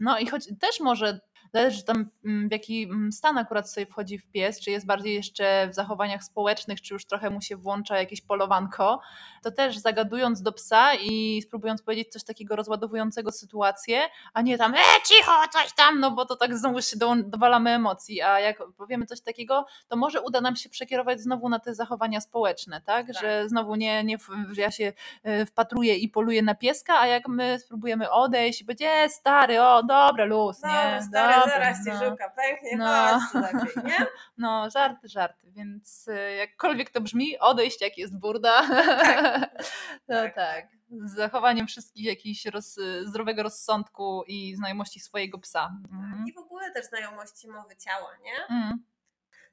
No 0.00 0.18
i 0.18 0.26
choć 0.26 0.46
też 0.60 0.80
może 0.80 1.20
zależy 1.52 1.84
tam 1.84 2.10
mm, 2.24 2.48
w 2.48 2.52
jaki 2.52 2.82
mm, 2.82 3.12
stan 3.12 3.38
akurat 3.38 3.70
sobie 3.70 3.86
wchodzi 3.86 4.18
w 4.18 4.26
pies, 4.26 4.60
czy 4.60 4.70
jest 4.70 4.86
bardziej 4.86 5.14
jeszcze 5.14 5.68
w 5.70 5.74
zachowaniach 5.74 6.24
społecznych, 6.24 6.82
czy 6.82 6.94
już 6.94 7.06
trochę 7.06 7.30
mu 7.30 7.40
się 7.40 7.56
włącza 7.56 7.98
jakieś 7.98 8.20
polowanko, 8.20 9.00
to 9.42 9.50
też 9.50 9.78
zagadując 9.78 10.42
do 10.42 10.52
psa 10.52 10.94
i 10.94 11.42
spróbując 11.42 11.82
powiedzieć 11.82 12.08
coś 12.12 12.24
takiego 12.24 12.56
rozładowującego 12.56 13.32
sytuację, 13.32 14.00
a 14.32 14.42
nie 14.42 14.58
tam 14.58 14.74
e 14.74 14.78
cicho, 15.06 15.32
coś 15.52 15.72
tam, 15.72 16.00
no 16.00 16.10
bo 16.10 16.24
to 16.24 16.36
tak 16.36 16.56
znowu 16.58 16.82
się 16.82 16.96
do, 16.96 17.14
dowalamy 17.16 17.70
emocji, 17.70 18.22
a 18.22 18.40
jak 18.40 18.58
powiemy 18.76 19.06
coś 19.06 19.20
takiego, 19.20 19.66
to 19.88 19.96
może 19.96 20.20
uda 20.20 20.40
nam 20.40 20.56
się 20.56 20.68
przekierować 20.68 21.20
znowu 21.20 21.48
na 21.48 21.58
te 21.58 21.74
zachowania 21.74 22.20
społeczne, 22.20 22.80
tak? 22.80 23.06
Tak. 23.06 23.22
Że 23.22 23.48
znowu 23.48 23.74
nie, 23.74 24.04
nie 24.04 24.18
że 24.50 24.62
ja 24.62 24.70
się 24.70 24.92
e, 25.22 25.46
wpatruję 25.46 25.96
i 25.96 26.08
poluję 26.08 26.42
na 26.42 26.54
pieska, 26.54 27.00
a 27.00 27.06
jak 27.06 27.28
my 27.28 27.58
spróbujemy 27.58 28.10
odejść 28.10 28.60
i 28.60 28.64
będzie 28.64 28.88
"E, 28.90 29.08
stary, 29.08 29.62
o 29.62 29.82
dobra, 29.82 30.24
luz, 30.24 30.62
nie? 30.62 30.68
Dobra, 30.68 31.02
stary, 31.02 31.37
dobra, 31.40 31.54
zaraz 31.54 31.84
ci 31.84 31.90
no. 31.90 31.98
żyłka 31.98 32.30
pęknie, 32.30 32.76
No. 32.76 33.20
chodź 33.32 33.42
lepiej, 33.42 33.84
nie? 33.84 34.06
No, 34.38 34.70
żarty, 34.70 35.08
żarty, 35.08 35.50
więc 35.50 36.08
e, 36.08 36.34
jakkolwiek 36.34 36.90
to 36.90 37.00
brzmi, 37.00 37.38
odejść 37.38 37.80
jak 37.80 37.98
jest 37.98 38.18
burda. 38.18 38.62
no 40.08 40.16
tak, 40.16 40.34
tak. 40.34 40.66
Z 40.90 41.14
zachowaniem 41.14 41.66
wszystkich 41.66 42.04
jakichś 42.04 42.46
roz, 42.46 42.76
zdrowego 43.02 43.42
rozsądku 43.42 44.24
i 44.26 44.56
znajomości 44.56 45.00
swojego 45.00 45.38
psa. 45.38 45.70
Mhm. 45.92 46.24
I 46.28 46.32
w 46.32 46.38
ogóle 46.38 46.70
też 46.70 46.86
znajomości 46.86 47.48
mowy 47.48 47.76
ciała, 47.76 48.10
nie? 48.22 48.56
Mm. 48.56 48.84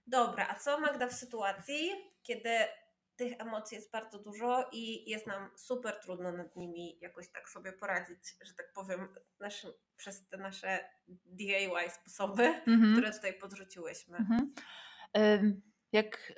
Dobra, 0.07 0.47
a 0.49 0.55
co 0.55 0.79
Magda 0.79 1.07
w 1.07 1.13
sytuacji, 1.13 1.91
kiedy 2.23 2.49
tych 3.15 3.41
emocji 3.41 3.75
jest 3.75 3.91
bardzo 3.91 4.19
dużo 4.19 4.69
i 4.71 5.09
jest 5.09 5.27
nam 5.27 5.49
super 5.55 5.99
trudno 6.03 6.31
nad 6.31 6.55
nimi 6.55 6.97
jakoś 7.01 7.29
tak 7.31 7.49
sobie 7.49 7.73
poradzić, 7.73 8.17
że 8.45 8.53
tak 8.53 8.73
powiem, 8.73 9.07
naszym, 9.39 9.71
przez 9.97 10.27
te 10.27 10.37
nasze 10.37 10.89
DIY 11.25 11.89
sposoby, 11.89 12.43
Mhm. 12.43 12.93
które 12.93 13.11
tutaj 13.11 13.33
podrzuciłyśmy. 13.33 14.17
Mhm. 14.17 14.53
Ym, 15.17 15.61
Jak 15.91 16.33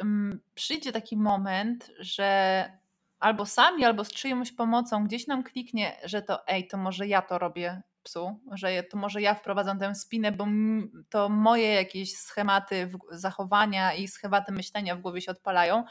przyjdzie 0.56 0.92
taki 0.92 1.18
moment, 1.18 1.92
że 2.00 2.72
albo 3.20 3.46
sami, 3.46 3.86
albo 3.86 4.04
z 4.04 4.12
czyjąś 4.12 4.52
pomocą 4.52 5.04
gdzieś 5.04 5.28
nam 5.28 5.44
kliknie, 5.44 5.98
że 6.04 6.22
to 6.22 6.48
ej, 6.48 6.68
to 6.68 6.78
może 6.78 7.08
ja 7.08 7.22
to 7.22 7.38
robię 7.40 7.82
psu, 8.04 8.40
że 8.52 8.84
to 8.84 8.98
może 8.98 9.22
ja 9.22 9.34
wprowadzam 9.34 9.80
tę 9.80 9.96
spinę, 9.96 10.32
bo 10.32 10.48
to 11.10 11.30
moje 11.30 11.74
jakieś 11.74 12.18
schematy 12.18 12.92
zachowania 13.12 13.94
i 13.94 14.08
schematy 14.08 14.52
myślenia 14.52 14.96
w 14.96 15.02
głowie 15.02 15.22
się 15.22 15.32
odpalają, 15.32 15.84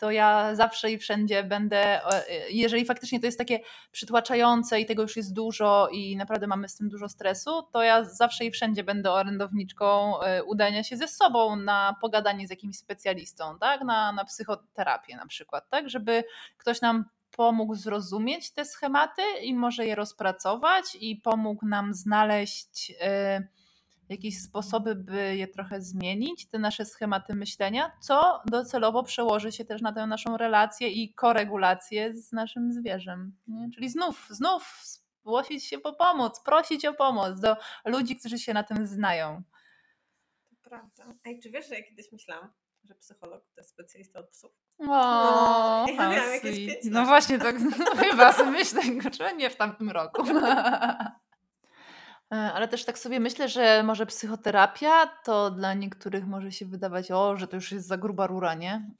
to 0.00 0.10
ja 0.10 0.54
zawsze 0.54 0.90
i 0.90 0.98
wszędzie 0.98 1.44
będę, 1.44 2.06
e, 2.06 2.24
jeżeli 2.50 2.84
faktycznie 2.84 3.20
to 3.20 3.26
jest 3.26 3.38
takie 3.38 3.60
przytłaczające 3.92 4.80
i 4.80 4.86
tego 4.86 5.02
już 5.02 5.16
jest 5.16 5.32
dużo 5.32 5.88
i 5.92 6.16
naprawdę 6.16 6.46
mamy 6.46 6.68
z 6.68 6.76
tym 6.76 6.88
dużo 6.88 7.08
stresu, 7.08 7.62
to 7.72 7.82
ja 7.82 8.04
zawsze 8.04 8.44
i 8.44 8.50
wszędzie 8.50 8.84
będę 8.84 9.12
orędowniczką 9.12 10.20
e, 10.20 10.44
udania 10.44 10.84
się 10.84 10.96
ze 10.96 11.08
sobą 11.08 11.56
na 11.56 11.96
pogadanie 12.00 12.46
z 12.46 12.50
jakimś 12.50 12.78
specjalistą, 12.78 13.58
tak? 13.58 13.80
Na, 13.80 14.12
na 14.12 14.24
psychoterapię 14.24 15.16
na 15.16 15.26
przykład, 15.26 15.68
tak? 15.68 15.90
Żeby 15.90 16.24
ktoś 16.58 16.80
nam 16.80 17.04
pomógł 17.36 17.74
zrozumieć 17.74 18.50
te 18.52 18.64
schematy 18.64 19.22
i 19.42 19.54
może 19.54 19.86
je 19.86 19.94
rozpracować 19.94 20.84
i 21.00 21.16
pomógł 21.16 21.66
nam 21.66 21.94
znaleźć 21.94 22.90
y, 22.90 23.59
jakieś 24.10 24.42
sposoby, 24.42 24.94
by 24.94 25.36
je 25.36 25.48
trochę 25.48 25.80
zmienić, 25.80 26.46
te 26.46 26.58
nasze 26.58 26.84
schematy 26.84 27.34
myślenia, 27.34 27.92
co 28.00 28.42
docelowo 28.46 29.02
przełoży 29.02 29.52
się 29.52 29.64
też 29.64 29.82
na 29.82 29.92
tę 29.92 30.06
naszą 30.06 30.36
relację 30.36 30.88
i 30.88 31.14
koregulację 31.14 32.14
z 32.14 32.32
naszym 32.32 32.72
zwierzem. 32.72 33.36
Nie? 33.48 33.70
Czyli 33.74 33.88
znów, 33.88 34.26
znów 34.30 34.82
zgłosić 35.20 35.64
się 35.64 35.78
po 35.78 35.92
pomoc, 35.92 36.40
prosić 36.40 36.84
o 36.84 36.94
pomoc 36.94 37.40
do 37.40 37.56
ludzi, 37.84 38.16
którzy 38.16 38.38
się 38.38 38.54
na 38.54 38.62
tym 38.62 38.86
znają. 38.86 39.42
To 40.50 40.56
prawda. 40.68 41.14
Ej, 41.24 41.40
czy 41.42 41.50
wiesz, 41.50 41.68
że 41.68 41.74
ja 41.74 41.82
kiedyś 41.82 42.12
myślałam, 42.12 42.52
że 42.84 42.94
psycholog 42.94 43.44
to 43.54 43.60
jest 43.60 43.70
specjalista 43.70 44.20
od 44.20 44.28
psów? 44.28 44.52
O, 44.78 44.84
no, 44.86 45.86
ja 45.88 46.10
miałam 46.10 46.32
jakieś 46.32 46.56
pięć 46.56 46.78
no 46.90 47.04
właśnie, 47.04 47.38
tak 47.38 47.56
no, 47.78 47.96
chyba 47.96 48.32
sobie 48.32 48.50
myślę, 48.50 48.82
czy 49.10 49.36
nie 49.36 49.50
w 49.50 49.56
tamtym 49.56 49.90
roku. 49.90 50.22
E, 52.32 52.36
ale 52.36 52.68
też 52.68 52.84
tak 52.84 52.98
sobie 52.98 53.20
myślę, 53.20 53.48
że 53.48 53.82
może 53.82 54.06
psychoterapia 54.06 55.06
to 55.06 55.50
dla 55.50 55.74
niektórych 55.74 56.26
może 56.26 56.52
się 56.52 56.66
wydawać, 56.66 57.10
o, 57.10 57.36
że 57.36 57.48
to 57.48 57.56
już 57.56 57.72
jest 57.72 57.86
za 57.86 57.96
gruba 57.96 58.26
rura, 58.26 58.54
nie? 58.54 58.90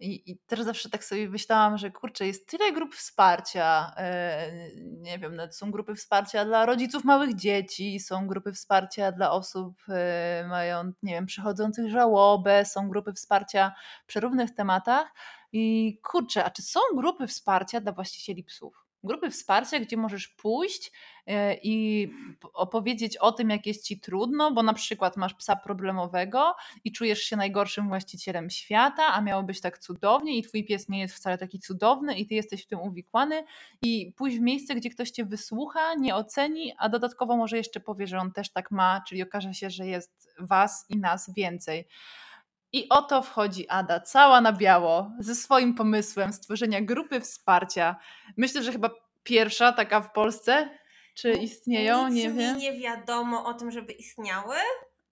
I, 0.00 0.30
I 0.30 0.38
też 0.38 0.62
zawsze 0.62 0.90
tak 0.90 1.04
sobie 1.04 1.28
myślałam, 1.28 1.78
że 1.78 1.90
kurczę, 1.90 2.26
jest 2.26 2.48
tyle 2.48 2.72
grup 2.72 2.94
wsparcia. 2.94 3.94
Yy, 3.96 4.82
nie 4.82 5.18
wiem, 5.18 5.36
nawet 5.36 5.56
są 5.56 5.70
grupy 5.70 5.94
wsparcia 5.94 6.44
dla 6.44 6.66
rodziców 6.66 7.04
małych 7.04 7.34
dzieci, 7.34 8.00
są 8.00 8.26
grupy 8.26 8.52
wsparcia 8.52 9.12
dla 9.12 9.30
osób 9.30 9.74
yy, 9.88 10.48
mają, 10.48 10.84
nie 11.02 11.14
wiem, 11.14 11.26
przechodzących 11.26 11.90
żałobę, 11.90 12.64
są 12.64 12.88
grupy 12.88 13.12
wsparcia 13.12 13.74
przy 14.06 14.20
różnych 14.20 14.54
tematach. 14.54 15.14
I 15.52 15.98
kurczę, 16.02 16.44
a 16.44 16.50
czy 16.50 16.62
są 16.62 16.80
grupy 16.96 17.26
wsparcia 17.26 17.80
dla 17.80 17.92
właścicieli 17.92 18.44
psów? 18.44 18.83
Grupy 19.04 19.30
wsparcia, 19.30 19.80
gdzie 19.80 19.96
możesz 19.96 20.28
pójść 20.28 20.92
e, 21.26 21.56
i 21.62 22.08
opowiedzieć 22.54 23.16
o 23.16 23.32
tym, 23.32 23.50
jak 23.50 23.66
jest 23.66 23.84
ci 23.84 24.00
trudno, 24.00 24.50
bo 24.52 24.62
na 24.62 24.74
przykład 24.74 25.16
masz 25.16 25.34
psa 25.34 25.56
problemowego 25.56 26.54
i 26.84 26.92
czujesz 26.92 27.22
się 27.22 27.36
najgorszym 27.36 27.88
właścicielem 27.88 28.50
świata, 28.50 29.06
a 29.06 29.20
miało 29.20 29.42
być 29.42 29.60
tak 29.60 29.78
cudownie 29.78 30.38
i 30.38 30.42
twój 30.42 30.64
pies 30.64 30.88
nie 30.88 31.00
jest 31.00 31.14
wcale 31.14 31.38
taki 31.38 31.58
cudowny 31.58 32.18
i 32.18 32.26
ty 32.26 32.34
jesteś 32.34 32.64
w 32.64 32.66
tym 32.66 32.80
uwikłany 32.80 33.44
i 33.82 34.12
pójść 34.16 34.38
w 34.38 34.40
miejsce, 34.40 34.74
gdzie 34.74 34.90
ktoś 34.90 35.10
cię 35.10 35.24
wysłucha, 35.24 35.94
nie 35.94 36.14
oceni, 36.14 36.72
a 36.78 36.88
dodatkowo 36.88 37.36
może 37.36 37.56
jeszcze 37.56 37.80
powie, 37.80 38.06
że 38.06 38.18
on 38.18 38.32
też 38.32 38.52
tak 38.52 38.70
ma, 38.70 39.00
czyli 39.08 39.22
okaże 39.22 39.54
się, 39.54 39.70
że 39.70 39.86
jest 39.86 40.34
was 40.38 40.86
i 40.88 40.96
nas 40.96 41.30
więcej. 41.36 41.86
I 42.74 42.88
oto 42.88 43.22
wchodzi 43.22 43.68
Ada, 43.68 44.00
cała 44.00 44.40
na 44.40 44.52
biało, 44.52 45.10
ze 45.18 45.34
swoim 45.34 45.74
pomysłem 45.74 46.32
stworzenia 46.32 46.80
grupy 46.82 47.20
wsparcia. 47.20 47.96
Myślę, 48.36 48.62
że 48.62 48.72
chyba 48.72 48.90
pierwsza 49.22 49.72
taka 49.72 50.00
w 50.00 50.12
Polsce. 50.12 50.78
Czy 51.14 51.32
istnieją? 51.32 52.08
Nic 52.08 52.24
nie 52.24 52.28
mi 52.28 52.38
wiem. 52.38 52.58
nie 52.58 52.72
wiadomo 52.72 53.44
o 53.44 53.54
tym, 53.54 53.70
żeby 53.70 53.92
istniały 53.92 54.56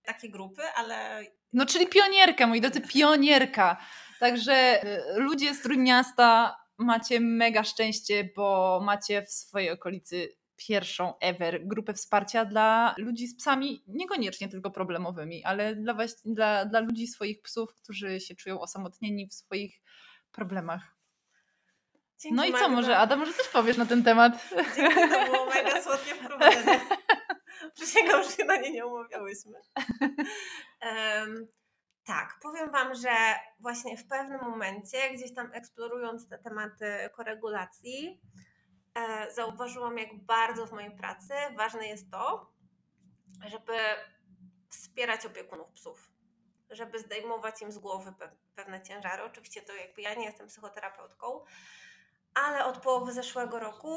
takie 0.05 0.29
grupy, 0.29 0.62
ale. 0.77 1.25
No, 1.53 1.66
czyli 1.66 1.87
pionierka, 1.87 2.46
moi 2.46 2.61
drodzy, 2.61 2.81
pionierka. 2.81 3.77
Także 4.20 4.85
y, 4.85 5.03
ludzie 5.16 5.55
z 5.55 5.62
Trójmiasta 5.62 6.57
macie 6.79 7.20
mega 7.20 7.64
szczęście, 7.64 8.29
bo 8.37 8.81
macie 8.85 9.22
w 9.22 9.31
swojej 9.31 9.70
okolicy 9.70 10.29
pierwszą 10.68 11.18
ever 11.18 11.66
grupę 11.66 11.94
wsparcia 11.94 12.44
dla 12.44 12.94
ludzi 12.98 13.29
z 13.29 13.37
psami, 13.37 13.85
niekoniecznie 13.87 14.48
tylko 14.48 14.70
problemowymi, 14.70 15.44
ale 15.44 15.77
dla, 15.77 15.96
dla, 16.25 16.64
dla 16.64 16.81
ludzi 16.81 17.07
swoich 17.07 17.42
psów, 17.42 17.75
którzy 17.75 18.20
się 18.20 18.35
czują 18.35 18.61
osamotnieni 18.61 19.29
w 19.29 19.35
swoich 19.35 19.81
problemach. 20.33 20.96
Dzięki 22.18 22.37
no 22.37 22.44
i 22.44 22.53
co, 22.53 22.68
może 22.68 22.98
Ada, 22.98 23.16
może 23.16 23.33
coś 23.33 23.48
powiesz 23.48 23.77
na 23.77 23.87
ten 23.87 24.03
temat? 24.03 24.48
Dzięki, 24.77 24.94
to 25.11 25.25
było 25.25 25.46
mega 25.46 25.83
słodkie 25.83 26.14
wprowadzenie. 26.14 26.81
Przysięgam, 27.75 28.25
że 28.25 28.31
się 28.31 28.44
na 28.44 28.57
nie 28.57 28.70
nie 28.70 28.87
umawiałyśmy. 28.87 29.59
Um, 30.83 31.48
tak, 32.05 32.38
powiem 32.42 32.70
Wam, 32.70 32.94
że 32.94 33.11
właśnie 33.61 33.96
w 33.96 34.07
pewnym 34.07 34.40
momencie, 34.40 34.98
gdzieś 35.14 35.35
tam 35.35 35.53
eksplorując 35.53 36.29
te 36.29 36.38
tematy 36.38 37.11
koregulacji, 37.12 38.20
zauważyłam, 39.35 39.98
jak 39.98 40.24
bardzo 40.24 40.66
w 40.66 40.72
mojej 40.72 40.96
pracy 40.96 41.35
ważne 41.57 41.87
jest 41.87 42.11
to, 42.11 42.52
żeby 43.46 43.72
wspierać 44.68 45.26
opiekunów 45.26 45.72
psów, 45.72 46.12
żeby 46.70 46.98
zdejmować 46.98 47.62
im 47.62 47.72
z 47.72 47.78
głowy 47.78 48.14
pewne 48.55 48.83
ciężary. 48.83 49.22
Oczywiście 49.22 49.62
to 49.62 49.74
jakby 49.74 50.02
ja 50.02 50.14
nie 50.14 50.24
jestem 50.24 50.46
psychoterapeutką, 50.46 51.44
ale 52.35 52.64
od 52.64 52.78
połowy 52.78 53.12
zeszłego 53.12 53.59
roku 53.59 53.96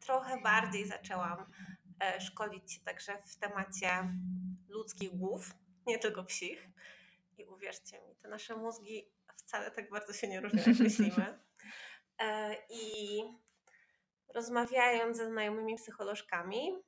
trochę 0.00 0.40
bardziej 0.40 0.86
zaczęłam 0.86 1.46
e, 2.00 2.20
szkolić 2.20 2.72
się 2.72 2.80
także 2.80 3.22
w 3.26 3.36
temacie 3.36 4.14
ludzkich 4.68 5.16
głów, 5.16 5.50
nie 5.86 5.98
tylko 5.98 6.24
psich. 6.24 6.68
I 7.38 7.44
uwierzcie 7.44 8.00
mi, 8.00 8.16
te 8.16 8.28
nasze 8.28 8.56
mózgi 8.56 9.12
wcale 9.36 9.70
tak 9.70 9.90
bardzo 9.90 10.12
się 10.12 10.28
nie 10.28 10.40
różnią, 10.40 10.62
jak 10.66 10.78
myślimy. 10.78 11.38
E, 12.18 12.56
I 12.70 13.22
rozmawiając 14.34 15.16
ze 15.16 15.26
znajomymi 15.26 15.76
psycholożkami, 15.76 16.82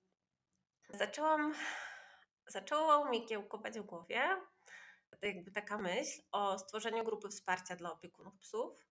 zaczęłam, 0.90 1.54
zaczęło 2.46 3.10
mi 3.10 3.26
kiełkować 3.26 3.78
w 3.78 3.82
głowie 3.82 4.40
jakby 5.22 5.50
taka 5.50 5.78
myśl 5.78 6.22
o 6.32 6.58
stworzeniu 6.58 7.04
grupy 7.04 7.28
wsparcia 7.28 7.76
dla 7.76 7.92
opiekunów 7.92 8.38
psów. 8.38 8.86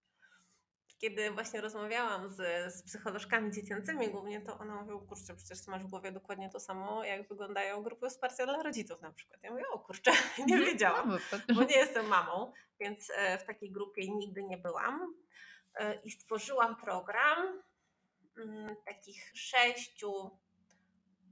Kiedy 0.97 1.31
właśnie 1.31 1.61
rozmawiałam 1.61 2.31
z, 2.31 2.73
z 2.75 2.83
psycholożkami 2.83 3.51
dziecięcymi 3.51 4.09
głównie, 4.09 4.41
to 4.41 4.57
one 4.57 4.75
mówią, 4.75 5.07
kurczę, 5.07 5.35
przecież 5.35 5.67
masz 5.67 5.83
w 5.83 5.87
głowie 5.87 6.11
dokładnie 6.11 6.49
to 6.49 6.59
samo, 6.59 7.03
jak 7.03 7.27
wyglądają 7.27 7.83
grupy 7.83 8.09
wsparcia 8.09 8.45
dla 8.45 8.63
rodziców 8.63 9.01
na 9.01 9.13
przykład. 9.13 9.43
Ja 9.43 9.51
mówię, 9.51 9.63
o 9.73 9.79
kurczę, 9.79 10.11
nie 10.47 10.57
wiedziałam, 10.57 11.17
bo 11.55 11.63
nie 11.63 11.75
jestem 11.75 12.07
mamą, 12.07 12.51
więc 12.79 13.11
e, 13.15 13.37
w 13.37 13.43
takiej 13.43 13.71
grupie 13.71 14.11
nigdy 14.11 14.43
nie 14.43 14.57
byłam. 14.57 15.15
E, 15.75 16.01
I 16.01 16.11
stworzyłam 16.11 16.75
program, 16.75 17.63
takich 18.85 19.31
6 19.33 20.03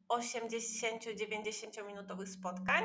80-90 0.09 1.85
minutowych 1.85 2.29
spotkań 2.29 2.83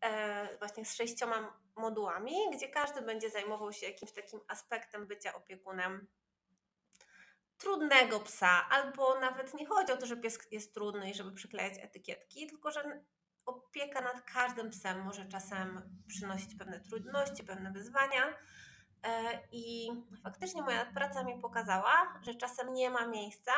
e, 0.00 0.58
właśnie 0.58 0.84
z 0.84 0.94
sześcioma 0.94 1.60
modułami, 1.76 2.34
gdzie 2.52 2.68
każdy 2.68 3.02
będzie 3.02 3.30
zajmował 3.30 3.72
się 3.72 3.86
jakimś 3.86 4.12
takim 4.12 4.40
aspektem 4.48 5.06
bycia 5.06 5.34
opiekunem 5.34 6.06
trudnego 7.58 8.20
psa, 8.20 8.68
albo 8.70 9.20
nawet 9.20 9.54
nie 9.54 9.66
chodzi 9.66 9.92
o 9.92 9.96
to, 9.96 10.06
że 10.06 10.16
pies 10.16 10.38
jest 10.50 10.74
trudny 10.74 11.10
i 11.10 11.14
żeby 11.14 11.32
przyklejać 11.32 11.74
etykietki, 11.78 12.46
tylko 12.46 12.70
że 12.70 13.04
opieka 13.46 14.00
nad 14.00 14.22
każdym 14.22 14.70
psem 14.70 15.02
może 15.02 15.26
czasem 15.26 15.82
przynosić 16.06 16.54
pewne 16.54 16.80
trudności, 16.80 17.44
pewne 17.44 17.72
wyzwania 17.72 18.38
I 19.52 19.90
faktycznie 20.22 20.62
moja 20.62 20.86
praca 20.86 21.24
mi 21.24 21.40
pokazała, 21.40 22.20
że 22.22 22.34
czasem 22.34 22.74
nie 22.74 22.90
ma 22.90 23.06
miejsca, 23.06 23.52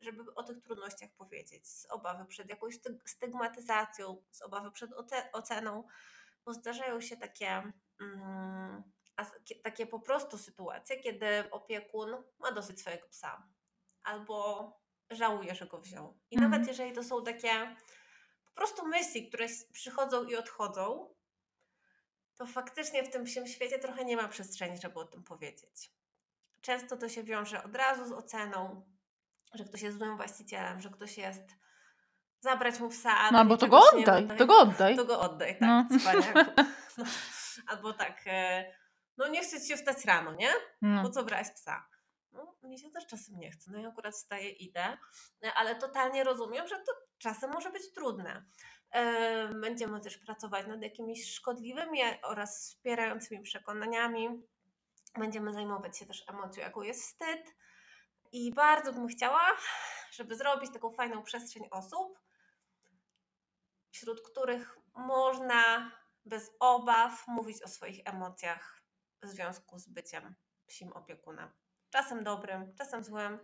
żeby 0.00 0.34
o 0.34 0.42
tych 0.42 0.60
trudnościach 0.60 1.10
powiedzieć, 1.10 1.68
z 1.68 1.86
obawy 1.86 2.24
przed 2.24 2.48
jakąś 2.48 2.78
stygmatyzacją, 3.04 4.22
z 4.30 4.42
obawy 4.42 4.70
przed 4.70 4.90
oceną, 5.32 5.84
bo 6.44 6.54
zdarzają 6.54 7.00
się 7.00 7.16
takie, 7.16 7.72
mm, 8.00 8.82
takie 9.62 9.86
po 9.86 10.00
prostu 10.00 10.38
sytuacje, 10.38 11.00
kiedy 11.00 11.50
opiekun 11.50 12.16
ma 12.38 12.52
dosyć 12.52 12.80
swojego 12.80 13.08
psa 13.08 13.48
albo 14.02 14.72
żałuje, 15.10 15.54
że 15.54 15.66
go 15.66 15.78
wziął. 15.78 16.18
I 16.30 16.36
mm. 16.36 16.50
nawet 16.50 16.68
jeżeli 16.68 16.92
to 16.92 17.04
są 17.04 17.24
takie 17.24 17.76
po 18.44 18.52
prostu 18.54 18.86
myśli, 18.86 19.28
które 19.28 19.46
przychodzą 19.72 20.24
i 20.24 20.36
odchodzą, 20.36 21.14
to 22.38 22.46
faktycznie 22.46 23.04
w 23.04 23.10
tym 23.10 23.26
świecie 23.26 23.78
trochę 23.78 24.04
nie 24.04 24.16
ma 24.16 24.28
przestrzeni, 24.28 24.78
żeby 24.78 25.00
o 25.00 25.04
tym 25.04 25.24
powiedzieć. 25.24 25.92
Często 26.60 26.96
to 26.96 27.08
się 27.08 27.22
wiąże 27.22 27.64
od 27.64 27.76
razu 27.76 28.08
z 28.08 28.12
oceną, 28.12 28.82
że 29.54 29.64
ktoś 29.64 29.82
jest 29.82 29.98
złym 29.98 30.16
właścicielem, 30.16 30.80
że 30.80 30.90
ktoś 30.90 31.18
jest 31.18 31.42
zabrać 32.40 32.80
mu 32.80 32.88
psa. 32.88 33.30
No 33.30 33.44
bo 33.44 33.56
to 33.56 33.68
go 33.68 33.80
oddaj, 33.92 34.28
to 34.38 34.46
go 34.46 34.58
oddaj. 34.58 34.96
To 34.96 35.04
go 35.04 35.20
oddaj, 35.20 35.58
tak, 35.58 35.68
no. 35.68 35.86
No, 36.98 37.04
albo 37.66 37.92
tak, 37.92 38.20
e, 38.26 38.64
no 39.16 39.28
nie 39.28 39.42
chce 39.42 39.60
ci 39.60 39.68
się 39.68 39.76
wstać 39.76 40.04
rano, 40.04 40.34
nie? 40.34 40.50
No. 40.82 41.02
Po 41.02 41.10
co 41.10 41.24
brać 41.24 41.50
psa? 41.50 41.88
No, 42.32 42.56
mi 42.62 42.78
się 42.78 42.90
też 42.90 43.06
czasem 43.06 43.38
nie 43.38 43.50
chce. 43.50 43.70
No 43.70 43.78
ja 43.78 43.88
akurat 43.88 44.14
wstaję, 44.14 44.50
idę, 44.50 44.98
e, 45.44 45.52
ale 45.54 45.76
totalnie 45.76 46.24
rozumiem, 46.24 46.68
że 46.68 46.76
to 46.76 46.92
czasem 47.18 47.50
może 47.50 47.70
być 47.70 47.92
trudne. 47.92 48.44
Będziemy 49.60 50.00
też 50.00 50.18
pracować 50.18 50.66
nad 50.66 50.82
jakimiś 50.82 51.34
szkodliwymi 51.34 52.00
oraz 52.22 52.60
wspierającymi 52.60 53.42
przekonaniami. 53.42 54.42
Będziemy 55.18 55.52
zajmować 55.52 55.98
się 55.98 56.06
też 56.06 56.24
emocją, 56.28 56.62
jaką 56.62 56.82
jest 56.82 57.02
wstyd. 57.02 57.54
I 58.32 58.54
bardzo 58.54 58.92
bym 58.92 59.08
chciała, 59.08 59.40
żeby 60.10 60.36
zrobić 60.36 60.72
taką 60.72 60.92
fajną 60.92 61.22
przestrzeń 61.22 61.68
osób, 61.70 62.18
wśród 63.90 64.22
których 64.22 64.78
można 64.94 65.92
bez 66.24 66.50
obaw 66.60 67.28
mówić 67.28 67.62
o 67.62 67.68
swoich 67.68 68.00
emocjach 68.04 68.82
w 69.22 69.26
związku 69.26 69.78
z 69.78 69.88
byciem 69.88 70.34
psim 70.66 70.92
opiekunem. 70.92 71.50
Czasem 71.90 72.24
dobrym, 72.24 72.74
czasem 72.74 73.04
złym, 73.04 73.38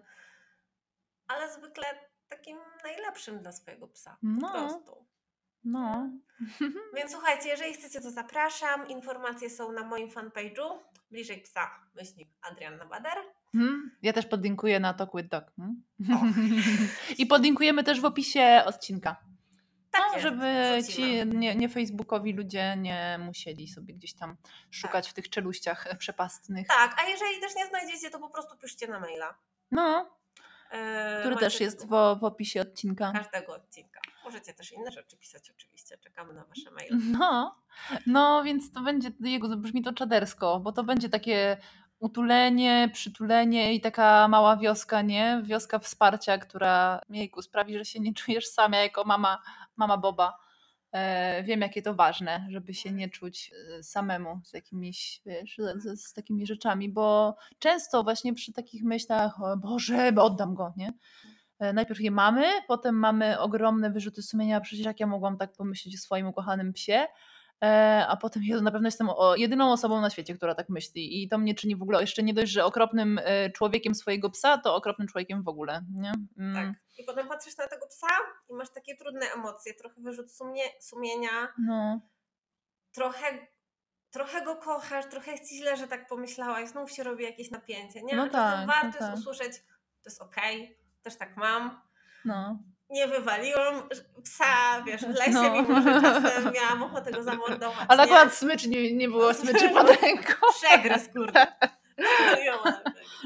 ale 1.27 1.53
zwykle 1.53 2.09
takim 2.29 2.59
najlepszym 2.85 3.39
dla 3.39 3.53
swojego 3.53 3.89
psa. 3.89 4.19
No. 4.23 4.49
Po 4.49 4.53
prostu. 4.53 5.07
No. 5.65 6.11
Więc 6.97 7.13
słuchajcie, 7.13 7.49
jeżeli 7.49 7.75
chcecie, 7.75 8.01
to 8.01 8.11
zapraszam. 8.11 8.89
Informacje 8.89 9.51
są 9.51 9.73
na 9.73 9.85
moim 9.85 10.09
fanpage'u. 10.09 10.79
Bliżej 11.11 11.41
psa, 11.41 11.71
myślnik 11.95 12.29
Adrianna 12.51 12.85
Bader. 12.87 13.13
Mhm. 13.55 13.97
Ja 14.03 14.13
też 14.13 14.27
podlinkuję 14.27 14.81
na 14.81 14.95
Talk 14.95 15.11
with 15.17 15.29
Dog. 15.29 15.45
O. 16.15 16.25
I 17.19 17.27
podlinkujemy 17.27 17.85
też 17.85 18.01
w 18.01 18.05
opisie 18.05 18.63
odcinka. 18.67 19.17
Tak 19.91 20.03
No, 20.07 20.13
jest, 20.13 20.23
żeby 20.23 20.79
ci 20.93 21.27
nie, 21.27 21.55
nie 21.55 21.69
facebookowi 21.69 22.33
ludzie 22.33 22.77
nie 22.77 23.19
musieli 23.25 23.69
sobie 23.69 23.95
gdzieś 23.95 24.15
tam 24.15 24.37
szukać 24.71 25.09
w 25.11 25.13
tych 25.15 25.31
czeluściach 25.31 25.87
przepastnych. 25.99 26.67
Tak, 26.69 26.97
a 27.01 27.09
jeżeli 27.09 27.41
też 27.41 27.55
nie 27.57 27.67
znajdziecie, 27.67 28.11
to 28.11 28.19
po 28.19 28.31
prostu 28.31 28.57
piszcie 28.57 28.89
na 28.89 29.01
maila. 29.01 29.35
No, 29.71 30.11
Yy, 30.73 31.21
który 31.21 31.37
też 31.37 31.61
jest 31.61 31.87
w, 31.87 31.89
w 32.21 32.25
opisie 32.25 32.61
odcinka. 32.61 33.13
każdego 33.13 33.55
odcinka. 33.55 34.01
Możecie 34.25 34.55
też 34.55 34.73
inne 34.73 34.91
rzeczy 34.93 35.17
pisać 35.17 35.51
oczywiście. 35.51 35.99
Czekamy 35.99 36.35
na 36.35 36.45
wasze 36.45 36.71
maile. 36.71 36.99
No, 37.19 37.57
no 38.07 38.43
więc 38.45 38.73
to 38.73 38.81
będzie, 38.81 39.11
jego 39.21 39.57
brzmi 39.57 39.83
to 39.83 39.93
czadersko, 39.93 40.61
bo 40.61 40.73
to 40.73 40.85
będzie 40.85 41.09
takie 41.09 41.57
utulenie, 41.99 42.91
przytulenie 42.93 43.75
i 43.75 43.81
taka 43.81 44.29
mała 44.29 44.57
wioska, 44.57 45.03
nie? 45.03 45.43
Wioska 45.45 45.79
wsparcia, 45.79 46.39
która 46.39 47.01
jejku, 47.11 47.43
sprawi, 47.43 47.79
że 47.79 47.85
się 47.85 48.01
nie 48.01 48.15
czujesz 48.15 48.47
sama 48.47 48.77
jako 48.77 49.05
mama, 49.05 49.43
mama 49.77 49.97
Boba. 49.99 50.39
E, 50.93 51.43
wiem, 51.43 51.61
jakie 51.61 51.83
to 51.83 51.95
ważne, 51.95 52.47
żeby 52.51 52.75
się 52.75 52.93
nie 52.93 53.09
czuć 53.09 53.53
e, 53.79 53.83
samemu 53.83 54.41
z 54.45 54.53
jakimiś, 54.53 55.21
wiesz, 55.27 55.57
z, 55.77 56.01
z, 56.01 56.13
takimi 56.13 56.47
rzeczami, 56.47 56.89
bo 56.89 57.37
często 57.59 58.03
właśnie 58.03 58.35
przy 58.35 58.53
takich 58.53 58.85
myślach, 58.85 59.37
Boże, 59.57 60.13
bo 60.13 60.25
oddam 60.25 60.55
go, 60.55 60.73
nie? 60.77 60.93
E, 61.59 61.73
Najpierw 61.73 62.01
je 62.01 62.11
mamy, 62.11 62.45
potem 62.69 62.95
mamy 62.95 63.39
ogromne 63.41 63.91
wyrzuty 63.91 64.23
sumienia, 64.23 64.61
przecież 64.61 64.87
jak 64.87 65.01
ja 65.01 65.07
mogłam 65.07 65.39
tak 65.39 65.53
pomyśleć 65.53 65.95
o 65.95 65.99
swoim 65.99 66.27
ukochanym 66.27 66.73
psie, 66.73 67.07
E, 67.65 68.07
a 68.09 68.17
potem 68.17 68.43
na 68.63 68.71
pewno 68.71 68.89
jestem 68.89 69.09
jedyną 69.37 69.73
osobą 69.73 70.01
na 70.01 70.11
świecie, 70.11 70.35
która 70.35 70.55
tak 70.55 70.69
myśli 70.69 71.23
i 71.23 71.29
to 71.29 71.39
mnie 71.39 71.55
czyni 71.55 71.77
w 71.77 71.83
ogóle 71.83 72.01
jeszcze 72.01 72.23
nie 72.23 72.35
dość, 72.35 72.53
że 72.53 72.65
okropnym 72.65 73.21
e, 73.25 73.51
człowiekiem 73.51 73.95
swojego 73.95 74.31
psa, 74.31 74.59
to 74.59 74.75
okropnym 74.75 75.09
człowiekiem 75.09 75.43
w 75.43 75.49
ogóle, 75.49 75.85
nie? 75.91 76.13
Mm, 76.39 76.55
Tak. 76.55 76.83
I 76.99 77.05
potem 77.05 77.29
patrzysz 77.29 77.57
na 77.57 77.67
tego 77.67 77.87
psa 77.87 78.07
i 78.49 78.55
masz 78.55 78.71
takie 78.71 78.97
trudne 78.97 79.27
emocje, 79.27 79.75
trochę 79.75 80.01
wyrzut 80.01 80.33
sumie, 80.33 80.63
sumienia, 80.81 81.49
No, 81.59 82.01
trochę, 82.93 83.47
trochę 84.11 84.45
go 84.45 84.57
kochasz, 84.57 85.07
trochę 85.11 85.31
jest 85.31 85.53
źle, 85.53 85.77
że 85.77 85.89
tak 85.89 86.07
pomyślałaś, 86.07 86.69
znów 86.69 86.91
się 86.91 87.03
robi 87.03 87.25
jakieś 87.25 87.51
napięcie, 87.51 88.03
nie? 88.03 88.17
No 88.17 88.29
tak, 88.29 88.67
warto 88.67 88.87
no 88.89 88.95
jest 88.95 88.99
tak. 88.99 89.15
usłyszeć, 89.15 89.53
to 90.03 90.11
jest 90.11 90.23
okej, 90.23 90.79
też 91.05 91.17
tak 91.17 91.37
mam, 91.37 91.81
no. 92.25 92.59
nie 92.91 93.09
wywaliłam 93.09 93.89
psa, 94.23 94.83
wiesz, 94.87 95.03
w 95.03 95.09
lesie, 95.15 95.33
No. 95.33 95.51
mimo 95.51 95.83
że 95.83 96.01
czasem 96.03 96.53
miałam 96.53 96.83
ochotę 96.83 97.11
go 97.13 97.23
zamordować. 97.23 97.85
Ale 97.89 98.07
nie? 98.07 98.13
akurat 98.13 98.35
smycz 98.35 98.67
nie, 98.67 98.93
nie 98.95 99.09
było 99.09 99.35
smyczy 99.35 99.69
pod 99.75 100.03
ręką. 100.03 100.33
Przegryz, 100.63 101.09
kurde. 101.13 101.47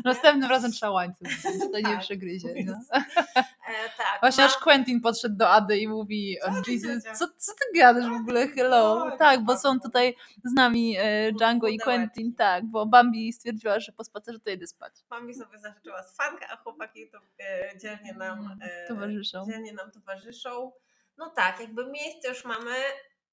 Następnym 0.05 0.51
razem 0.51 0.73
trzeba 0.73 0.93
łańcuch 0.93 1.29
to 1.73 1.79
nie 1.79 1.83
Tak. 1.83 2.01
przegryzie. 2.01 2.55
No. 2.67 2.73
E, 2.95 3.89
tak, 3.99 4.21
Właśnie 4.21 4.45
mam- 4.45 4.51
aż 4.53 4.57
Quentin 4.59 5.01
podszedł 5.01 5.37
do 5.37 5.51
Ady 5.51 5.79
i 5.79 5.89
mówi, 5.89 6.37
o 6.43 6.63
ty 6.65 6.73
Jesus, 6.73 7.03
co, 7.19 7.27
co 7.37 7.53
ty 7.53 7.79
gadasz 7.79 8.09
w 8.11 8.21
ogóle, 8.21 8.49
hello? 8.49 9.03
Oj, 9.13 9.19
Tak, 9.19 9.45
bo 9.45 9.57
są 9.57 9.81
tutaj 9.81 10.17
z 10.45 10.53
nami 10.55 10.97
e, 10.99 11.33
Django 11.33 11.69
i. 11.69 11.79
Quentin, 11.79 12.35
tak, 12.35 12.65
bo 12.65 12.87
Bambi 12.87 13.33
stwierdziła, 13.33 13.81
że 13.81 13.93
po 13.93 14.05
spacerze 14.05 14.41
to 14.41 14.51
jedzie 14.51 14.67
spać. 14.67 14.93
Mami 15.11 15.35
sobie 15.35 15.59
zażyczyła 15.59 16.03
swankę, 16.03 16.47
a 16.51 16.57
chłopaki 16.57 17.11
to 17.11 17.19
e, 17.41 17.79
dzielnie 17.79 18.15
nam 18.15 18.59
e, 18.63 18.87
Towarzyszą. 18.89 19.47
Dzielnie 19.51 19.73
nam 19.73 19.91
towarzyszą. 19.91 20.73
No 21.19 21.31
tak, 21.31 21.61
jakby 21.61 21.87
miejsce 21.87 22.29
już 22.29 22.45
mamy, 22.45 22.75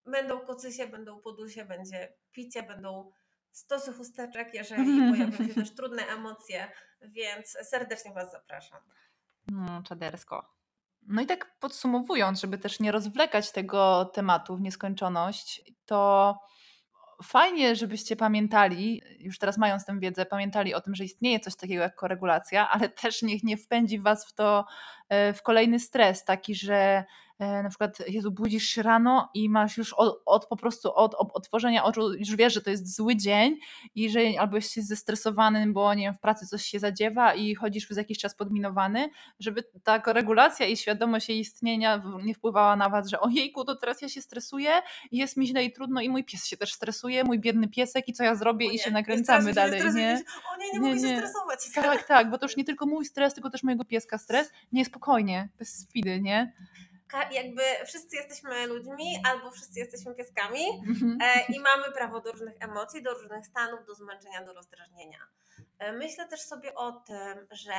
będą 0.05 0.39
kocysie, 0.39 0.87
będą 0.87 1.19
podusie, 1.21 1.65
będzie 1.65 2.13
picie, 2.31 2.63
będą 2.63 3.11
stosy 3.55 3.93
chusteczek, 3.93 4.53
jeżeli 4.53 4.99
pojawią 5.11 5.47
się 5.47 5.53
też 5.53 5.75
trudne 5.75 6.03
emocje, 6.03 6.71
więc 7.01 7.57
serdecznie 7.61 8.13
Was 8.13 8.31
zapraszam. 8.31 8.79
No, 9.47 9.83
czadersko. 9.83 10.55
No 11.07 11.21
i 11.21 11.25
tak 11.25 11.59
podsumowując, 11.59 12.41
żeby 12.41 12.57
też 12.57 12.79
nie 12.79 12.91
rozwlekać 12.91 13.51
tego 13.51 14.05
tematu 14.05 14.55
w 14.55 14.61
nieskończoność, 14.61 15.61
to 15.85 16.35
fajnie, 17.23 17.75
żebyście 17.75 18.15
pamiętali, 18.15 19.01
już 19.19 19.39
teraz 19.39 19.57
mając 19.57 19.85
tę 19.85 19.99
wiedzę, 19.99 20.25
pamiętali 20.25 20.73
o 20.73 20.81
tym, 20.81 20.95
że 20.95 21.03
istnieje 21.03 21.39
coś 21.39 21.55
takiego 21.55 21.83
jak 21.83 21.95
koregulacja, 21.95 22.69
ale 22.69 22.89
też 22.89 23.21
niech 23.21 23.43
nie 23.43 23.57
wpędzi 23.57 23.99
was 23.99 24.27
w 24.27 24.33
to 24.33 24.65
e, 25.09 25.33
w 25.33 25.41
kolejny 25.41 25.79
stres, 25.79 26.23
taki, 26.23 26.55
że 26.55 27.05
na 27.39 27.69
przykład 27.69 28.09
Jezu, 28.09 28.31
budzisz 28.31 28.63
się 28.63 28.81
rano 28.83 29.29
i 29.33 29.49
masz 29.49 29.77
już 29.77 29.93
od, 29.93 30.21
od 30.25 30.45
po 30.47 30.55
prostu 30.55 30.93
od, 30.93 31.15
od 31.15 31.31
otworzenia 31.33 31.83
oczu, 31.83 32.13
już 32.13 32.35
wiesz, 32.35 32.53
że 32.53 32.61
to 32.61 32.69
jest 32.69 32.95
zły 32.95 33.15
dzień 33.15 33.57
i 33.95 34.09
że 34.09 34.19
albo 34.39 34.55
jesteś 34.55 34.83
zestresowany, 34.85 35.71
bo 35.71 35.93
nie 35.93 36.03
wiem, 36.03 36.13
w 36.13 36.19
pracy 36.19 36.47
coś 36.47 36.65
się 36.65 36.79
zadziewa 36.79 37.33
i 37.33 37.55
chodzisz 37.55 37.85
przez 37.85 37.97
jakiś 37.97 38.17
czas 38.17 38.35
podminowany, 38.35 39.09
żeby 39.39 39.63
ta 39.83 39.99
koregulacja 39.99 40.65
i 40.65 40.77
świadomość 40.77 41.29
jej 41.29 41.39
istnienia 41.39 42.03
nie 42.23 42.33
wpływała 42.33 42.75
na 42.75 42.89
was, 42.89 43.09
że 43.09 43.19
ojejku, 43.19 43.65
to 43.65 43.75
teraz 43.75 44.01
ja 44.01 44.09
się 44.09 44.21
stresuję 44.21 44.69
i 45.11 45.17
jest 45.17 45.37
mi 45.37 45.47
źle 45.47 45.63
i 45.63 45.71
trudno 45.73 46.01
i 46.01 46.09
mój 46.09 46.23
pies 46.23 46.45
się 46.45 46.57
też 46.57 46.73
stresuje, 46.73 47.23
mój 47.23 47.39
biedny 47.39 47.67
piesek 47.67 48.07
i 48.07 48.13
co 48.13 48.23
ja 48.23 48.35
zrobię 48.35 48.67
i 48.67 48.79
się 48.79 48.91
nakręcamy 48.91 49.49
się, 49.49 49.53
dalej, 49.53 49.81
nie? 49.95 50.23
O 50.53 50.57
nie, 50.57 50.65
nie, 50.65 50.73
Nie, 50.73 50.79
mogę 50.79 50.99
się 50.99 51.07
nie. 51.07 51.17
stresować. 51.17 51.59
Tak, 51.75 52.07
tak, 52.07 52.29
bo 52.29 52.37
to 52.37 52.45
już 52.45 52.57
nie 52.57 52.63
tylko 52.63 52.85
mój 52.85 53.05
stres, 53.05 53.33
tylko 53.33 53.49
też 53.49 53.63
mojego 53.63 53.85
pieska 53.85 54.17
stres. 54.17 54.51
Nie, 54.71 54.85
spokojnie, 54.85 55.49
bez 55.59 55.79
spidy, 55.79 56.21
nie? 56.21 56.53
Ka- 57.15 57.31
Jakby 57.31 57.61
wszyscy 57.85 58.15
jesteśmy 58.15 58.67
ludźmi 58.67 59.21
albo 59.27 59.51
wszyscy 59.51 59.79
jesteśmy 59.79 60.15
pieskami 60.15 60.65
Mhm. 60.87 61.17
e, 61.21 61.45
i 61.45 61.59
mamy 61.59 61.91
prawo 61.91 62.21
do 62.21 62.31
różnych 62.31 62.55
emocji, 62.63 63.03
do 63.03 63.13
różnych 63.13 63.45
stanów, 63.45 63.85
do 63.85 63.95
zmęczenia, 63.95 64.43
do 64.43 64.53
rozdrażnienia. 64.53 65.27
E, 65.79 65.91
Myślę 65.93 66.27
też 66.27 66.41
sobie 66.41 66.75
o 66.75 66.91
tym, 66.91 67.47
że 67.51 67.73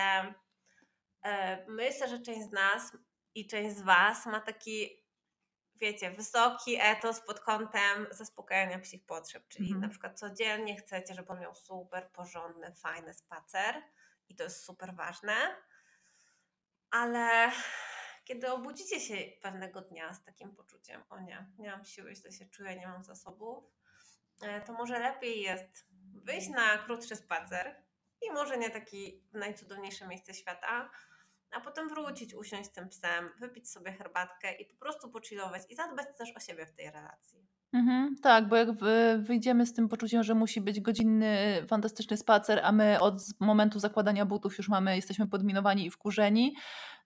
e, 1.22 1.64
myślę, 1.68 2.08
że 2.08 2.18
część 2.20 2.48
z 2.48 2.52
nas 2.52 2.92
i 3.34 3.46
część 3.46 3.76
z 3.76 3.82
Was 3.82 4.26
ma 4.26 4.40
taki, 4.40 5.04
wiecie, 5.74 6.10
wysoki 6.10 6.76
etos 6.80 7.20
pod 7.20 7.40
kątem 7.40 8.06
zaspokajania 8.10 8.78
psich 8.78 9.06
potrzeb, 9.06 9.48
czyli 9.48 9.64
Mhm. 9.66 9.82
na 9.82 9.88
przykład 9.88 10.18
codziennie 10.18 10.76
chcecie, 10.76 11.14
żeby 11.14 11.28
on 11.28 11.40
miał 11.40 11.54
super 11.54 12.10
porządny, 12.12 12.74
fajny 12.74 13.14
spacer 13.14 13.82
i 14.28 14.36
to 14.36 14.44
jest 14.44 14.64
super 14.64 14.94
ważne, 14.94 15.34
ale 16.90 17.50
kiedy 18.26 18.52
obudzicie 18.52 19.00
się 19.00 19.16
pewnego 19.42 19.80
dnia 19.80 20.14
z 20.14 20.24
takim 20.24 20.56
poczuciem, 20.56 21.02
o 21.10 21.20
nie, 21.20 21.46
nie 21.58 21.70
mam 21.70 21.84
siły, 21.84 22.14
źle 22.14 22.32
się 22.32 22.46
czuję, 22.46 22.76
nie 22.76 22.86
mam 22.86 23.04
zasobów, 23.04 23.64
e, 24.42 24.60
to 24.60 24.72
może 24.72 24.98
lepiej 24.98 25.42
jest 25.42 25.86
wyjść 26.14 26.48
na 26.48 26.78
krótszy 26.78 27.16
spacer 27.16 27.82
i 28.22 28.32
może 28.32 28.58
nie 28.58 28.70
taki 28.70 29.22
w 29.32 29.34
najcudowniejsze 29.34 30.06
miejsce 30.06 30.34
świata, 30.34 30.90
a 31.50 31.60
potem 31.60 31.88
wrócić, 31.88 32.34
usiąść 32.34 32.70
z 32.70 32.72
tym 32.72 32.88
psem, 32.88 33.30
wypić 33.38 33.70
sobie 33.70 33.92
herbatkę 33.92 34.54
i 34.54 34.64
po 34.64 34.76
prostu 34.76 35.10
pochillować 35.10 35.62
i 35.68 35.74
zadbać 35.74 36.06
też 36.18 36.36
o 36.36 36.40
siebie 36.40 36.66
w 36.66 36.72
tej 36.72 36.90
relacji. 36.90 37.46
Mhm, 37.72 38.16
tak, 38.22 38.48
bo 38.48 38.56
jak 38.56 38.72
wy- 38.72 39.18
wyjdziemy 39.18 39.66
z 39.66 39.72
tym 39.72 39.88
poczuciem, 39.88 40.22
że 40.22 40.34
musi 40.34 40.60
być 40.60 40.80
godzinny, 40.80 41.36
fantastyczny 41.68 42.16
spacer, 42.16 42.60
a 42.62 42.72
my 42.72 43.00
od 43.00 43.20
z- 43.22 43.40
momentu 43.40 43.78
zakładania 43.78 44.26
butów 44.26 44.58
już 44.58 44.68
mamy, 44.68 44.96
jesteśmy 44.96 45.26
podminowani 45.26 45.86
i 45.86 45.90
wkurzeni, 45.90 46.56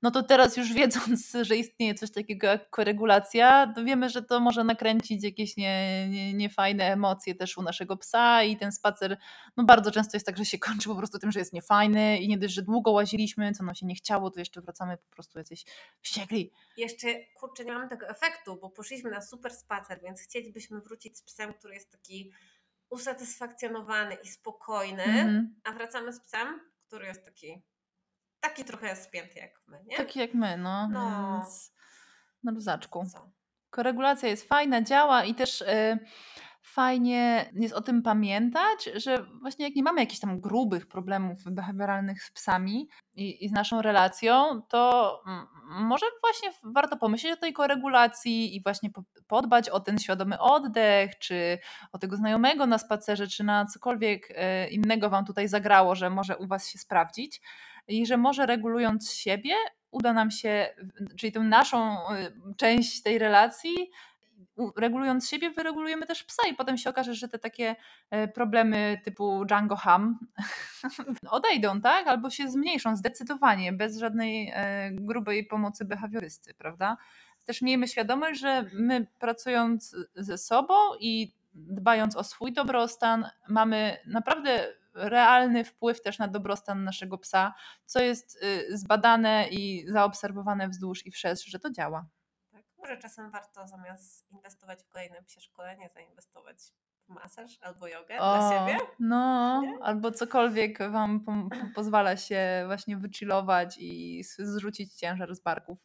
no 0.02 0.10
to 0.10 0.22
teraz 0.22 0.56
już 0.56 0.72
wiedząc, 0.80 1.32
że 1.42 1.56
istnieje 1.56 1.94
coś 1.94 2.10
takiego 2.10 2.46
jak 2.46 2.70
koregulacja, 2.70 3.72
to 3.74 3.84
wiemy, 3.84 4.08
że 4.10 4.22
to 4.22 4.40
może 4.40 4.64
nakręcić 4.64 5.24
jakieś 5.24 5.56
nie, 5.56 6.08
nie, 6.08 6.34
niefajne 6.34 6.84
emocje 6.84 7.34
też 7.34 7.58
u 7.58 7.62
naszego 7.62 7.96
psa 7.96 8.42
i 8.42 8.56
ten 8.56 8.72
spacer, 8.72 9.16
no 9.56 9.64
bardzo 9.64 9.90
często 9.90 10.16
jest 10.16 10.26
tak, 10.26 10.36
że 10.36 10.44
się 10.44 10.58
kończy 10.68 10.88
po 10.88 10.96
prostu 10.96 11.18
tym, 11.18 11.32
że 11.32 11.38
jest 11.38 11.52
niefajny 11.52 12.18
i 12.18 12.28
nie 12.28 12.38
dość, 12.38 12.54
że 12.54 12.62
długo 12.62 12.90
łaziliśmy, 12.90 13.52
co 13.52 13.64
nam 13.64 13.74
się 13.74 13.86
nie 13.86 13.94
chciało, 13.94 14.30
to 14.30 14.40
jeszcze 14.40 14.60
wracamy 14.60 14.96
po 14.96 15.10
prostu 15.10 15.38
jacyś 15.38 15.64
wściekli. 16.00 16.50
Jeszcze, 16.76 17.08
kurczę, 17.40 17.64
nie 17.64 17.72
mamy 17.72 17.88
tego 17.88 18.08
efektu, 18.08 18.58
bo 18.60 18.70
poszliśmy 18.70 19.10
na 19.10 19.22
super 19.22 19.52
spacer, 19.54 20.00
więc 20.02 20.20
chcielibyśmy 20.50 20.80
wrócić 20.80 21.18
z 21.18 21.22
psem, 21.22 21.54
który 21.54 21.74
jest 21.74 21.90
taki 21.92 22.32
usatysfakcjonowany 22.90 24.14
i 24.14 24.28
spokojny, 24.28 25.02
Mhm. 25.04 25.60
a 25.64 25.72
wracamy 25.72 26.12
z 26.12 26.20
psem, 26.20 26.60
który 26.86 27.06
jest 27.06 27.24
taki, 27.24 27.62
taki 28.40 28.64
trochę 28.64 28.96
spięty 28.96 29.38
jak 29.38 29.62
my, 29.66 29.84
nie? 29.86 29.96
Taki 29.96 30.18
jak 30.18 30.34
my, 30.34 30.56
no, 30.56 30.88
No. 30.88 31.40
więc 31.42 31.72
na 32.42 32.52
luzaczku. 32.52 33.06
Co? 33.12 33.30
Koregulacja 33.70 34.28
jest 34.28 34.48
fajna, 34.48 34.82
działa 34.82 35.24
i 35.24 35.34
też 35.34 35.60
y, 35.60 35.98
fajnie 36.62 37.50
jest 37.54 37.74
o 37.74 37.80
tym 37.80 38.02
pamiętać, 38.02 38.90
że 38.94 39.24
właśnie 39.40 39.64
jak 39.64 39.74
nie 39.74 39.82
mamy 39.82 40.00
jakichś 40.00 40.20
tam 40.20 40.40
grubych 40.40 40.86
problemów 40.86 41.38
behawioralnych 41.44 42.22
z 42.22 42.30
psami 42.30 42.88
i, 43.14 43.44
i 43.44 43.48
z 43.48 43.52
naszą 43.52 43.82
relacją, 43.82 44.62
to 44.68 45.22
może 45.66 46.06
właśnie 46.20 46.52
warto 46.64 46.96
pomyśleć 46.96 47.32
o 47.32 47.40
tej 47.40 47.52
koregulacji 47.52 48.56
i 48.56 48.62
właśnie 48.62 48.90
podbać 49.26 49.68
o 49.68 49.80
ten 49.80 49.98
świadomy 49.98 50.38
oddech, 50.38 51.18
czy 51.18 51.58
o 51.92 51.98
tego 51.98 52.16
znajomego 52.16 52.66
na 52.66 52.78
spacerze, 52.78 53.28
czy 53.28 53.44
na 53.44 53.66
cokolwiek 53.66 54.28
e, 54.34 54.68
innego 54.68 55.10
Wam 55.10 55.24
tutaj 55.24 55.48
zagrało, 55.48 55.94
że 55.94 56.10
może 56.10 56.36
u 56.36 56.46
Was 56.46 56.68
się 56.68 56.78
sprawdzić 56.78 57.40
i 57.88 58.06
że 58.06 58.16
może 58.16 58.46
regulując 58.46 59.12
siebie 59.12 59.54
uda 59.90 60.12
nam 60.12 60.30
się, 60.30 60.74
czyli 61.18 61.32
tę 61.32 61.40
naszą 61.40 62.08
e, 62.08 62.30
część 62.56 63.02
tej 63.02 63.18
relacji, 63.18 63.90
regulując 64.76 65.28
siebie, 65.28 65.50
wyregulujemy 65.50 66.06
też 66.06 66.24
psa 66.24 66.48
i 66.48 66.54
potem 66.54 66.78
się 66.78 66.90
okaże, 66.90 67.14
że 67.14 67.28
te 67.28 67.38
takie 67.38 67.76
e, 68.10 68.28
problemy 68.28 69.00
typu 69.04 69.44
Django 69.44 69.76
Ham 69.76 70.18
odejdą, 71.30 71.80
tak? 71.80 72.06
Albo 72.06 72.30
się 72.30 72.50
zmniejszą 72.50 72.96
zdecydowanie, 72.96 73.72
bez 73.72 73.98
żadnej 73.98 74.52
e, 74.54 74.90
grubej 74.92 75.46
pomocy 75.46 75.84
behawiorysty, 75.84 76.54
prawda? 76.54 76.96
Też 77.44 77.62
miejmy 77.62 77.88
świadomość, 77.88 78.40
że 78.40 78.64
my 78.72 79.06
pracując 79.18 79.96
ze 80.14 80.38
sobą 80.38 80.74
i 81.00 81.34
dbając 81.54 82.16
o 82.16 82.24
swój 82.24 82.52
dobrostan, 82.52 83.26
mamy 83.48 83.96
naprawdę 84.06 84.66
realny 84.94 85.64
wpływ 85.64 86.02
też 86.02 86.18
na 86.18 86.28
dobrostan 86.28 86.84
naszego 86.84 87.18
psa, 87.18 87.54
co 87.84 88.00
jest 88.00 88.44
y, 88.44 88.78
zbadane 88.78 89.48
i 89.50 89.84
zaobserwowane 89.88 90.68
wzdłuż 90.68 91.06
i 91.06 91.10
wszerz, 91.10 91.44
że 91.44 91.58
to 91.58 91.70
działa. 91.70 92.06
Może 92.80 92.96
czasem 92.96 93.30
warto 93.30 93.68
zamiast 93.68 94.30
inwestować 94.30 94.82
w 94.82 94.88
kolejne 94.88 95.22
psie 95.22 95.40
szkolenie, 95.40 95.88
zainwestować 95.88 96.56
w 97.08 97.08
masaż 97.08 97.58
albo 97.60 97.88
jogę 97.88 98.18
o, 98.18 98.38
dla 98.38 98.50
siebie. 98.50 98.78
No, 98.98 99.60
Nie? 99.62 99.78
albo 99.82 100.10
cokolwiek 100.10 100.90
Wam 100.90 101.20
po 101.20 101.32
pozwala 101.74 102.16
się 102.16 102.62
właśnie 102.66 102.96
wychillować 102.96 103.76
i 103.78 104.22
zrzucić 104.38 104.94
ciężar 104.94 105.34
z 105.34 105.40
barków. 105.40 105.78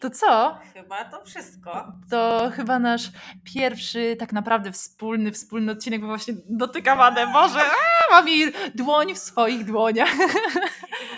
To 0.00 0.10
co? 0.10 0.58
Chyba 0.74 1.04
to 1.04 1.24
wszystko. 1.24 1.92
To 2.10 2.50
chyba 2.54 2.78
nasz 2.78 3.10
pierwszy, 3.54 4.16
tak 4.18 4.32
naprawdę 4.32 4.72
wspólny, 4.72 5.32
wspólny 5.32 5.72
odcinek, 5.72 6.00
bo 6.00 6.06
właśnie 6.06 6.34
dotykam 6.48 7.00
Adę. 7.00 7.26
Boże, 7.32 7.60
a, 7.60 8.10
mam 8.10 8.28
jej 8.28 8.52
dłoń 8.74 9.14
w 9.14 9.18
swoich 9.18 9.64
dłoniach. 9.64 10.10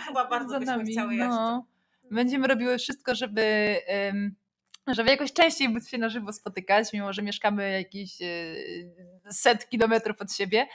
Chyba 0.07 0.29
bardzo 0.29 0.61
byśmy 0.61 0.85
chciały 0.85 1.17
no. 1.17 1.25
jeszcze. 1.25 1.74
Będziemy 2.11 2.47
robiły 2.47 2.79
wszystko, 2.79 3.15
żeby, 3.15 3.77
żeby 4.87 5.11
jakoś 5.11 5.33
częściej 5.33 5.69
móc 5.69 5.89
się 5.89 5.99
na 5.99 6.09
żywo 6.09 6.33
spotykać, 6.33 6.93
mimo 6.93 7.13
że 7.13 7.23
mieszkamy 7.23 7.71
jakieś 7.71 8.23
e, 8.23 8.27
set 9.31 9.69
kilometrów 9.69 10.21
od 10.21 10.33
siebie. 10.33 10.67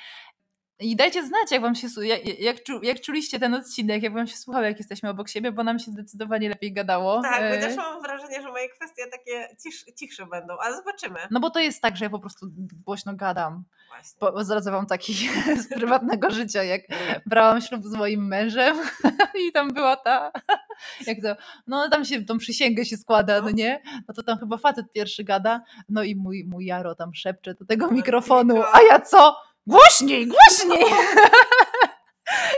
I 0.80 0.96
dajcie 0.96 1.26
znać, 1.26 1.52
jak 1.52 1.62
wam 1.62 1.76
się 1.76 1.88
jak, 2.02 2.40
jak, 2.40 2.58
jak 2.82 3.02
czuliście 3.02 3.40
ten 3.40 3.54
odcinek, 3.54 4.04
jak 4.04 4.14
wam 4.14 4.28
się 4.28 4.38
słuchało, 4.38 4.66
jak 4.66 4.78
jesteśmy 4.78 5.10
obok 5.10 5.30
siebie, 5.30 5.52
bo 5.52 5.64
nam 5.64 5.80
się 5.80 5.92
zdecydowanie 5.92 6.50
lepiej 6.50 6.74
gadało. 6.74 7.22
Tak, 7.22 7.42
e... 7.42 7.60
też 7.60 7.76
mam 7.76 8.02
wrażenie, 8.02 8.42
że 8.42 8.50
moje 8.50 8.70
kwestie 8.70 9.08
takie 9.12 9.56
cisz, 9.64 9.86
cichsze 9.96 10.26
będą, 10.26 10.58
ale 10.58 10.76
zobaczymy. 10.76 11.20
No 11.32 11.40
bo 11.40 11.50
to 11.50 11.60
jest 11.60 11.82
tak, 11.82 11.98
że 11.98 12.06
ja 12.06 12.10
po 12.10 12.20
prostu 12.20 12.48
głośno 12.86 13.16
gadam. 13.16 13.64
Właśnie. 13.88 14.18
Bo 14.20 14.44
zdradzę 14.44 14.72
wam 14.72 14.86
taki 14.86 15.14
z 15.64 15.70
prywatnego 15.70 16.32
życia, 16.32 16.64
jak 16.64 16.82
brałam 17.26 17.62
ślub 17.62 17.84
z 17.84 17.96
moim 17.96 18.28
mężem 18.28 18.78
i 19.48 19.52
tam 19.52 19.74
była 19.74 19.96
ta, 19.96 20.32
jak 21.08 21.18
to, 21.24 21.36
no 21.68 21.90
tam 21.90 22.06
się, 22.06 22.26
tą 22.26 22.38
przysięgę 22.38 22.86
się 22.86 22.98
składa, 22.98 23.40
no, 23.40 23.46
no 23.46 23.52
nie? 23.52 23.82
No 24.08 24.14
to 24.14 24.24
tam 24.24 24.38
chyba 24.38 24.58
facet 24.58 24.92
pierwszy 24.94 25.24
gada, 25.24 25.62
no 25.90 26.04
i 26.04 26.16
mój, 26.16 26.46
mój 26.46 26.66
Jaro 26.66 26.96
tam 26.96 27.14
szepcze 27.14 27.54
do 27.54 27.66
tego 27.66 27.92
mikrofonu, 27.92 28.64
a 28.74 28.82
ja 28.82 29.00
co? 29.00 29.49
Głośniej, 29.70 30.28
głośniej! 30.28 30.86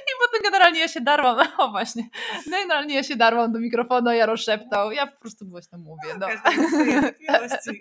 I 0.07 0.11
potem 0.21 0.41
generalnie 0.43 0.79
ja 0.79 0.87
się 0.87 1.01
darłam, 1.01 1.47
o 1.57 1.71
właśnie, 1.71 2.03
no 2.47 2.57
generalnie 2.57 2.95
ja 2.95 3.03
się 3.03 3.15
darłam 3.15 3.51
do 3.51 3.59
mikrofonu, 3.59 4.11
ja 4.11 4.25
rozszeptał, 4.25 4.91
ja 4.91 5.07
po 5.07 5.19
prostu 5.19 5.45
głośno 5.45 5.77
mówię. 5.77 6.09
No. 6.19 6.27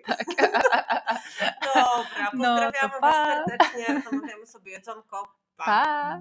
tak. 0.07 0.25
Dobra, 1.75 2.31
no, 2.33 2.57
pozdrawiamy 2.57 2.95
no, 2.95 3.01
Was 3.01 3.27
serdecznie, 3.27 4.03
zamawiamy 4.11 4.47
sobie 4.47 4.73
jedzonko. 4.73 5.29
Pa. 5.57 5.65
pa. 5.65 6.21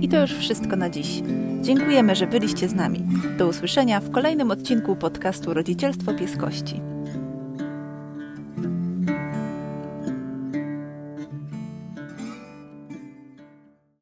I 0.00 0.08
to 0.08 0.20
już 0.20 0.30
wszystko 0.30 0.76
na 0.76 0.90
dziś. 0.90 1.08
Dziękujemy, 1.60 2.16
że 2.16 2.26
byliście 2.26 2.68
z 2.68 2.74
nami. 2.74 3.06
Do 3.36 3.46
usłyszenia 3.46 4.00
w 4.00 4.10
kolejnym 4.10 4.50
odcinku 4.50 4.96
podcastu 4.96 5.54
Rodzicielstwo 5.54 6.14
Pieskości. 6.14 6.80